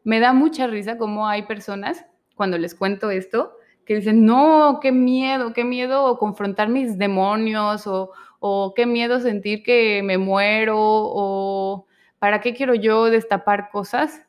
me 0.05 0.19
da 0.19 0.33
mucha 0.33 0.67
risa 0.67 0.99
cómo 0.99 1.27
hay 1.27 1.47
personas, 1.47 2.05
cuando 2.35 2.57
les 2.57 2.75
cuento 2.75 3.09
esto, 3.09 3.57
que 3.85 3.95
dicen, 3.95 4.25
no, 4.25 4.79
qué 4.81 4.91
miedo, 4.91 5.53
qué 5.53 5.63
miedo 5.63 6.17
confrontar 6.17 6.69
mis 6.69 6.97
demonios 6.97 7.87
o, 7.87 8.11
o 8.39 8.73
qué 8.75 8.85
miedo 8.85 9.19
sentir 9.19 9.63
que 9.63 10.01
me 10.03 10.17
muero 10.17 10.77
o 10.77 11.85
para 12.19 12.41
qué 12.41 12.53
quiero 12.53 12.73
yo 12.73 13.05
destapar 13.05 13.69
cosas. 13.71 14.21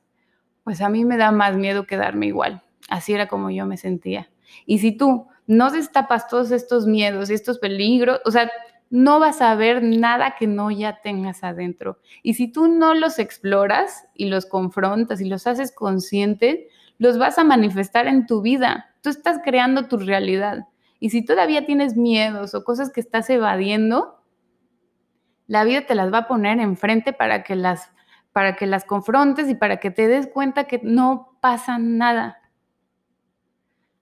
Pues 0.65 0.81
a 0.81 0.89
mí 0.89 1.05
me 1.05 1.17
da 1.17 1.31
más 1.33 1.57
miedo 1.57 1.87
quedarme 1.87 2.27
igual. 2.27 2.63
Así 2.89 3.13
era 3.13 3.29
como 3.29 3.51
yo 3.51 3.67
me 3.67 3.77
sentía. 3.77 4.31
Y 4.67 4.79
si 4.79 4.93
tú 4.93 5.27
no 5.47 5.71
destapas 5.71 6.29
todos 6.29 6.51
estos 6.51 6.87
miedos 6.87 7.31
y 7.31 7.35
estos 7.35 7.59
peligros, 7.59 8.21
o 8.25 8.31
sea, 8.31 8.51
no 8.91 9.19
vas 9.19 9.41
a 9.41 9.55
ver 9.55 9.83
nada 9.83 10.37
que 10.39 10.47
no 10.47 10.71
ya 10.71 11.01
tengas 11.03 11.43
adentro. 11.43 11.99
Y 12.23 12.35
si 12.35 12.49
tú 12.49 12.69
no 12.69 12.95
los 12.95 13.19
exploras 13.19 14.07
y 14.15 14.27
los 14.27 14.47
confrontas 14.47 15.21
y 15.21 15.25
los 15.25 15.47
haces 15.47 15.73
conscientes, 15.73 16.61
los 16.99 17.19
vas 17.19 17.39
a 17.39 17.45
manifestar 17.45 18.07
en 18.07 18.27
tu 18.27 18.43
vida. 18.43 18.95
Tú 19.03 19.11
estás 19.11 19.41
creando 19.45 19.89
tu 19.89 19.99
realidad. 19.99 20.67
Y 20.99 21.11
si 21.11 21.25
todavía 21.25 21.67
tienes 21.67 21.97
miedos 21.97 22.55
o 22.55 22.65
cosas 22.65 22.91
que 22.91 23.01
estás 23.01 23.29
evadiendo, 23.31 24.23
la 25.47 25.65
vida 25.65 25.83
te 25.87 25.95
las 25.95 26.13
va 26.13 26.19
a 26.19 26.29
poner 26.29 26.59
enfrente 26.61 27.13
para 27.13 27.43
que 27.43 27.57
las 27.57 27.93
para 28.33 28.55
que 28.55 28.67
las 28.67 28.85
confrontes 28.85 29.49
y 29.49 29.55
para 29.55 29.79
que 29.79 29.91
te 29.91 30.09
des 30.09 30.27
cuenta 30.27 30.65
que 30.65 30.79
no 30.83 31.39
pasa 31.41 31.79
nada. 31.79 32.37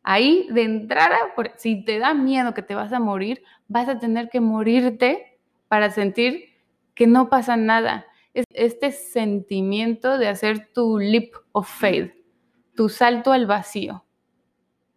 Ahí 0.02 0.48
de 0.50 0.64
entrada, 0.64 1.16
si 1.56 1.84
te 1.84 2.00
da 2.00 2.14
miedo 2.14 2.52
que 2.52 2.62
te 2.62 2.74
vas 2.74 2.92
a 2.92 2.98
morir, 2.98 3.44
vas 3.68 3.88
a 3.88 4.00
tener 4.00 4.30
que 4.30 4.40
morirte 4.40 5.38
para 5.68 5.90
sentir 5.90 6.46
que 6.96 7.06
no 7.06 7.28
pasa 7.28 7.56
nada. 7.56 8.06
Es 8.32 8.44
este 8.50 8.90
sentimiento 8.90 10.18
de 10.18 10.26
hacer 10.26 10.72
tu 10.72 10.98
leap 10.98 11.32
of 11.52 11.68
faith, 11.68 12.12
tu 12.74 12.88
salto 12.88 13.32
al 13.32 13.46
vacío, 13.46 14.04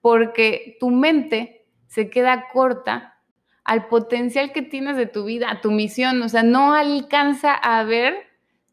porque 0.02 0.78
tu 0.80 0.90
mente 0.90 1.66
se 1.88 2.10
queda 2.10 2.46
corta 2.52 3.20
al 3.64 3.88
potencial 3.88 4.54
que 4.54 4.62
tienes 4.62 4.98
de 4.98 5.08
tu 5.08 5.26
vida, 5.26 5.52
a 5.52 5.62
tu 5.62 5.72
misión, 5.72 6.22
o 6.22 6.30
sea, 6.30 6.44
no 6.44 6.74
alcanza 6.74 7.54
a 7.54 7.84
ver 7.84 8.16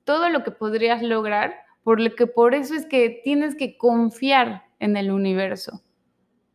todo 0.04 0.28
lo 0.28 0.44
que 0.44 0.50
podrías 0.50 1.02
lograr, 1.02 1.54
por 1.82 2.00
lo 2.00 2.14
que 2.14 2.26
por 2.26 2.54
eso 2.54 2.74
es 2.74 2.86
que 2.86 3.20
tienes 3.24 3.56
que 3.56 3.76
confiar 3.76 4.64
en 4.78 4.96
el 4.96 5.10
universo 5.10 5.84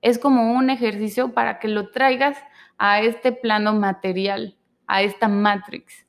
es 0.02 0.20
como 0.20 0.54
un 0.54 0.70
ejercicio 0.70 1.34
para 1.34 1.60
que 1.60 1.68
lo 1.68 1.90
traigas 1.92 2.38
a 2.78 3.02
este 3.02 3.32
plano 3.32 3.74
material, 3.74 4.58
a 4.88 5.02
esta 5.02 5.28
matrix. 5.28 6.06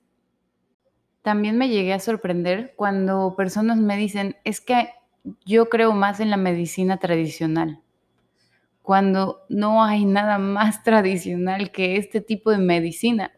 También 1.23 1.59
me 1.59 1.69
llegué 1.69 1.93
a 1.93 1.99
sorprender 1.99 2.75
cuando 2.77 3.35
personas 3.37 3.79
me 3.79 3.97
dicen, 3.97 4.37
es 4.45 4.61
que 4.61 4.91
yo 5.45 5.69
creo 5.69 5.93
más 5.93 6.21
en 6.21 6.31
la 6.31 6.37
medicina 6.37 6.99
tradicional, 6.99 7.81
cuando 8.83 9.43
no 9.49 9.85
hay 9.85 10.05
nada 10.05 10.39
más 10.39 10.83
tradicional 10.85 11.71
que 11.71 11.97
este 11.97 12.21
tipo 12.21 12.51
de 12.51 12.59
medicina. 12.59 13.33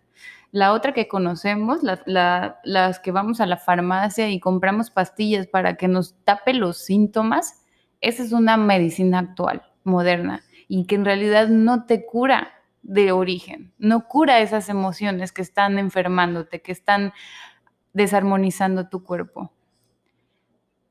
La 0.50 0.72
otra 0.74 0.92
que 0.92 1.08
conocemos, 1.08 1.80
las 1.82 2.98
que 3.00 3.10
vamos 3.10 3.40
a 3.40 3.46
la 3.46 3.56
farmacia 3.56 4.28
y 4.28 4.38
compramos 4.38 4.90
pastillas 4.90 5.46
para 5.46 5.76
que 5.76 5.88
nos 5.88 6.14
tape 6.24 6.52
los 6.52 6.76
síntomas, 6.76 7.62
esa 8.02 8.22
es 8.22 8.32
una 8.32 8.58
medicina 8.58 9.20
actual 9.20 9.62
moderna 9.82 10.42
y 10.68 10.86
que 10.86 10.96
en 10.96 11.06
realidad 11.06 11.48
no 11.48 11.86
te 11.86 12.04
cura 12.04 12.52
de 12.82 13.12
origen, 13.12 13.72
no 13.78 14.08
cura 14.08 14.40
esas 14.40 14.68
emociones 14.68 15.32
que 15.32 15.42
están 15.42 15.78
enfermándote, 15.78 16.60
que 16.60 16.72
están 16.72 17.12
desarmonizando 17.92 18.88
tu 18.88 19.04
cuerpo. 19.04 19.52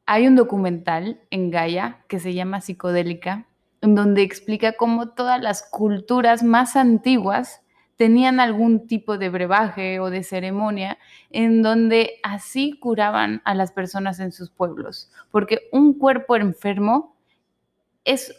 Hay 0.05 0.27
un 0.27 0.35
documental 0.35 1.21
en 1.29 1.51
Gaia 1.51 2.03
que 2.07 2.19
se 2.19 2.33
llama 2.33 2.61
Psicodélica, 2.61 3.45
en 3.81 3.95
donde 3.95 4.23
explica 4.23 4.73
cómo 4.73 5.09
todas 5.09 5.41
las 5.41 5.63
culturas 5.63 6.43
más 6.43 6.75
antiguas 6.75 7.61
tenían 7.95 8.39
algún 8.39 8.87
tipo 8.87 9.17
de 9.17 9.29
brebaje 9.29 9.99
o 9.99 10.09
de 10.09 10.23
ceremonia 10.23 10.97
en 11.29 11.61
donde 11.61 12.19
así 12.23 12.79
curaban 12.79 13.41
a 13.45 13.53
las 13.53 13.71
personas 13.71 14.19
en 14.19 14.31
sus 14.31 14.49
pueblos, 14.49 15.11
porque 15.29 15.69
un 15.71 15.93
cuerpo 15.93 16.35
enfermo 16.35 17.15
es 18.03 18.33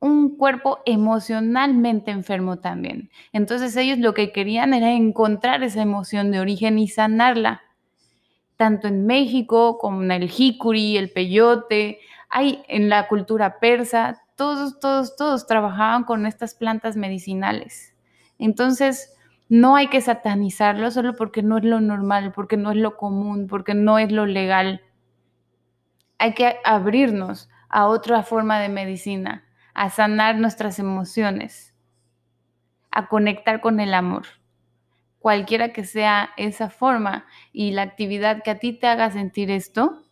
un 0.00 0.36
cuerpo 0.36 0.80
emocionalmente 0.86 2.10
enfermo 2.10 2.58
también. 2.58 3.10
Entonces 3.32 3.76
ellos 3.76 3.98
lo 3.98 4.14
que 4.14 4.32
querían 4.32 4.74
era 4.74 4.92
encontrar 4.92 5.62
esa 5.62 5.82
emoción 5.82 6.30
de 6.30 6.40
origen 6.40 6.78
y 6.78 6.88
sanarla. 6.88 7.62
Tanto 8.60 8.88
en 8.88 9.06
México 9.06 9.78
como 9.78 10.02
en 10.02 10.10
el 10.10 10.28
jicuri, 10.28 10.98
el 10.98 11.10
peyote, 11.10 11.98
hay 12.28 12.62
en 12.68 12.90
la 12.90 13.08
cultura 13.08 13.58
persa, 13.58 14.22
todos, 14.36 14.78
todos, 14.80 15.16
todos 15.16 15.46
trabajaban 15.46 16.04
con 16.04 16.26
estas 16.26 16.54
plantas 16.54 16.94
medicinales. 16.94 17.94
Entonces, 18.38 19.16
no 19.48 19.76
hay 19.76 19.88
que 19.88 20.02
satanizarlo 20.02 20.90
solo 20.90 21.16
porque 21.16 21.42
no 21.42 21.56
es 21.56 21.64
lo 21.64 21.80
normal, 21.80 22.32
porque 22.34 22.58
no 22.58 22.70
es 22.72 22.76
lo 22.76 22.98
común, 22.98 23.46
porque 23.46 23.72
no 23.72 23.98
es 23.98 24.12
lo 24.12 24.26
legal. 24.26 24.82
Hay 26.18 26.34
que 26.34 26.56
abrirnos 26.62 27.48
a 27.70 27.86
otra 27.86 28.22
forma 28.24 28.60
de 28.60 28.68
medicina, 28.68 29.42
a 29.72 29.88
sanar 29.88 30.36
nuestras 30.36 30.78
emociones, 30.78 31.74
a 32.90 33.08
conectar 33.08 33.62
con 33.62 33.80
el 33.80 33.94
amor. 33.94 34.26
Cualquiera 35.20 35.72
que 35.72 35.84
sea 35.84 36.30
esa 36.36 36.68
forma 36.68 37.26
y 37.52 37.70
la 37.70 37.82
actividad 37.82 38.42
que 38.42 38.50
a 38.50 38.58
ti 38.58 38.72
te 38.72 38.88
haga 38.88 39.10
sentir 39.12 39.50
esto, 39.50 40.02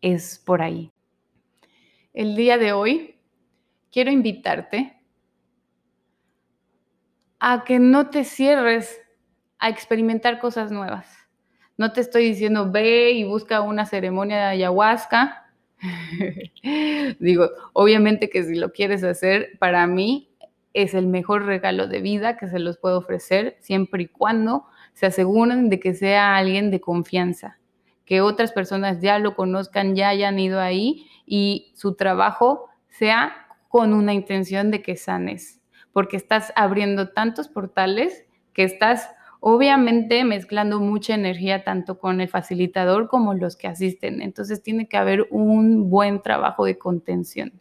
es 0.00 0.38
por 0.38 0.62
ahí. 0.62 0.92
El 2.14 2.34
día 2.36 2.56
de 2.56 2.72
hoy 2.72 3.16
quiero 3.92 4.10
invitarte 4.10 4.98
a 7.38 7.64
que 7.64 7.78
no 7.78 8.08
te 8.08 8.24
cierres 8.24 8.98
a 9.58 9.68
experimentar 9.68 10.38
cosas 10.38 10.72
nuevas. 10.72 11.14
No 11.76 11.92
te 11.92 12.00
estoy 12.00 12.24
diciendo 12.24 12.72
ve 12.72 13.10
y 13.10 13.24
busca 13.24 13.60
una 13.60 13.84
ceremonia 13.84 14.38
de 14.38 14.44
ayahuasca 14.44 15.46
Digo, 17.18 17.50
obviamente 17.72 18.28
que 18.30 18.44
si 18.44 18.54
lo 18.54 18.72
quieres 18.72 19.04
hacer, 19.04 19.58
para 19.58 19.86
mí 19.86 20.30
es 20.76 20.94
el 20.94 21.06
mejor 21.06 21.44
regalo 21.44 21.88
de 21.88 22.00
vida 22.00 22.36
que 22.36 22.48
se 22.48 22.58
los 22.58 22.78
puedo 22.78 22.98
ofrecer, 22.98 23.56
siempre 23.60 24.04
y 24.04 24.06
cuando 24.08 24.66
se 24.92 25.06
aseguren 25.06 25.68
de 25.68 25.80
que 25.80 25.94
sea 25.94 26.36
alguien 26.36 26.70
de 26.70 26.80
confianza, 26.80 27.58
que 28.04 28.20
otras 28.20 28.52
personas 28.52 29.00
ya 29.00 29.18
lo 29.18 29.34
conozcan, 29.34 29.94
ya 29.94 30.08
hayan 30.08 30.38
ido 30.38 30.60
ahí 30.60 31.06
y 31.26 31.72
su 31.74 31.94
trabajo 31.94 32.68
sea 32.88 33.48
con 33.68 33.92
una 33.92 34.14
intención 34.14 34.70
de 34.70 34.82
que 34.82 34.96
sanes, 34.96 35.60
porque 35.92 36.16
estás 36.16 36.52
abriendo 36.56 37.10
tantos 37.10 37.48
portales 37.48 38.24
que 38.52 38.62
estás 38.62 39.10
Obviamente 39.48 40.24
mezclando 40.24 40.80
mucha 40.80 41.14
energía 41.14 41.62
tanto 41.62 41.98
con 42.00 42.20
el 42.20 42.28
facilitador 42.28 43.06
como 43.06 43.34
los 43.34 43.54
que 43.54 43.68
asisten. 43.68 44.20
Entonces 44.20 44.60
tiene 44.60 44.88
que 44.88 44.96
haber 44.96 45.28
un 45.30 45.88
buen 45.88 46.20
trabajo 46.20 46.64
de 46.64 46.78
contención. 46.78 47.52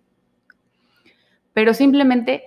Pero 1.53 1.75
simplemente 1.75 2.43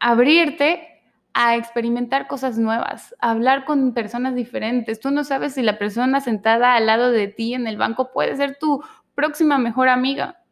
abrirte 0.00 0.88
a 1.34 1.56
experimentar 1.56 2.26
cosas 2.26 2.58
nuevas, 2.58 3.14
a 3.20 3.30
hablar 3.30 3.64
con 3.64 3.94
personas 3.94 4.34
diferentes. 4.34 4.98
Tú 4.98 5.10
no 5.10 5.24
sabes 5.24 5.54
si 5.54 5.62
la 5.62 5.78
persona 5.78 6.20
sentada 6.20 6.74
al 6.74 6.86
lado 6.86 7.12
de 7.12 7.28
ti 7.28 7.54
en 7.54 7.66
el 7.66 7.76
banco 7.76 8.10
puede 8.12 8.36
ser 8.36 8.58
tu 8.58 8.82
próxima 9.14 9.58
mejor 9.58 9.88
amiga. 9.88 10.42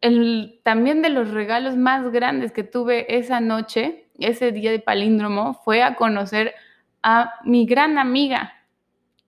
El, 0.00 0.60
también 0.62 1.02
de 1.02 1.08
los 1.08 1.30
regalos 1.30 1.76
más 1.76 2.10
grandes 2.12 2.52
que 2.52 2.62
tuve 2.64 3.16
esa 3.18 3.40
noche 3.40 4.08
ese 4.18 4.52
día 4.52 4.70
de 4.70 4.78
palíndromo 4.80 5.54
fue 5.64 5.82
a 5.82 5.94
conocer 5.94 6.54
a 7.02 7.34
mi 7.44 7.66
gran 7.66 7.98
amiga, 7.98 8.52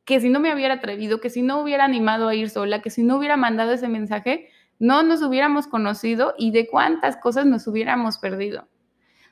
que 0.05 0.21
si 0.21 0.29
no 0.29 0.41
me 0.41 0.53
hubiera 0.55 0.75
atrevido, 0.75 1.21
que 1.21 1.31
si 1.31 1.43
no 1.43 1.61
hubiera 1.61 1.85
animado 1.85 2.29
a 2.29 2.35
ir 2.35 2.51
sola, 2.51 2.83
que 2.83 2.91
si 2.91 3.03
no 3.03 3.17
hubiera 3.17 3.37
mandado 3.37 3.73
ese 3.73 3.89
mensaje, 3.89 4.51
no 4.81 5.03
nos 5.03 5.23
hubiéramos 5.23 5.69
conocido 5.69 6.35
y 6.37 6.51
de 6.51 6.67
cuántas 6.67 7.17
cosas 7.19 7.47
nos 7.47 7.67
hubiéramos 7.69 8.19
perdido. 8.19 8.67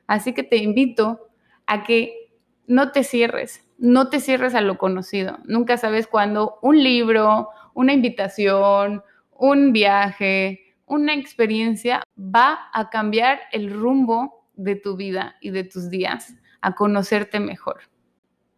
Así 0.06 0.34
que 0.34 0.44
te 0.44 0.58
invito 0.58 1.28
a 1.66 1.82
que 1.82 2.32
no 2.66 2.92
te 2.92 3.02
cierres, 3.02 3.66
no 3.78 4.10
te 4.10 4.20
cierres 4.20 4.54
a 4.54 4.60
lo 4.60 4.78
conocido. 4.78 5.38
Nunca 5.44 5.78
sabes 5.78 6.06
cuándo 6.06 6.58
un 6.62 6.82
libro, 6.82 7.48
una 7.74 7.94
invitación, 7.94 9.02
un 9.32 9.72
viaje, 9.72 10.76
una 10.84 11.14
experiencia 11.14 12.02
va 12.18 12.68
a 12.74 12.90
cambiar 12.90 13.40
el 13.52 13.72
rumbo 13.72 14.46
de 14.54 14.76
tu 14.76 14.96
vida 14.96 15.36
y 15.40 15.50
de 15.50 15.64
tus 15.64 15.88
días, 15.88 16.34
a 16.60 16.74
conocerte 16.74 17.40
mejor. 17.40 17.80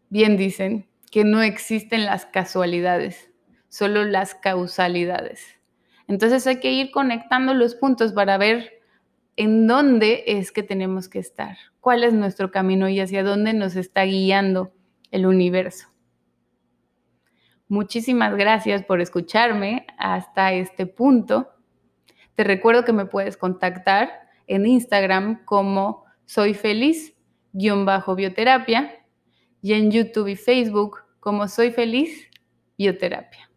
Bien 0.09 0.37
dicen 0.37 0.89
que 1.13 1.23
no 1.23 1.41
existen 1.43 2.05
las 2.05 2.27
casualidades, 2.27 3.31
solo 3.69 4.05
las 4.05 4.35
causalidades. 4.35 5.60
Entonces 6.11 6.45
hay 6.49 6.59
que 6.59 6.73
ir 6.73 6.91
conectando 6.91 7.55
los 7.55 7.77
puntos 7.77 8.13
para 8.13 8.37
ver 8.37 8.83
en 9.37 9.69
dónde 9.69 10.25
es 10.27 10.51
que 10.51 10.65
tenemos 10.65 11.09
que 11.09 11.21
estar, 11.21 11.57
cuál 11.79 12.03
es 12.03 12.13
nuestro 12.13 12.51
camino 12.51 12.89
y 12.89 12.99
hacia 12.99 13.23
dónde 13.23 13.53
nos 13.55 13.77
está 13.77 14.03
guiando 14.03 14.73
el 15.13 15.25
universo. 15.25 15.87
Muchísimas 17.69 18.35
gracias 18.35 18.83
por 18.83 19.01
escucharme 19.01 19.87
hasta 19.99 20.53
este 20.53 20.85
punto. 20.85 21.51
Te 22.35 22.43
recuerdo 22.43 22.85
que 22.85 22.93
me 22.93 23.07
puedes 23.07 23.37
contactar 23.37 24.11
en 24.49 24.67
Instagram 24.67 25.45
como 25.45 26.07
soy 26.25 26.55
feliz 26.55 27.15
bioterapia 27.53 29.07
y 29.63 29.75
en 29.75 29.93
YouTube 29.93 30.27
y 30.27 30.35
Facebook 30.35 30.99
como 31.21 31.47
soy 31.47 31.71
feliz 31.71 32.29
bioterapia. 32.77 33.50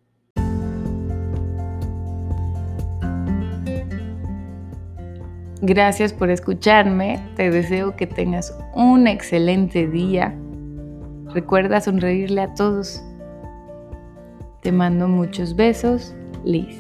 Gracias 5.66 6.12
por 6.12 6.30
escucharme. 6.30 7.26
Te 7.38 7.50
deseo 7.50 7.96
que 7.96 8.06
tengas 8.06 8.54
un 8.76 9.08
excelente 9.08 9.88
día. 9.88 10.36
Recuerda 11.34 11.80
sonreírle 11.80 12.42
a 12.42 12.54
todos. 12.54 13.02
Te 14.62 14.74
mando 14.74 15.08
muchos 15.08 15.56
besos, 15.56 16.14
Liz. 16.44 16.78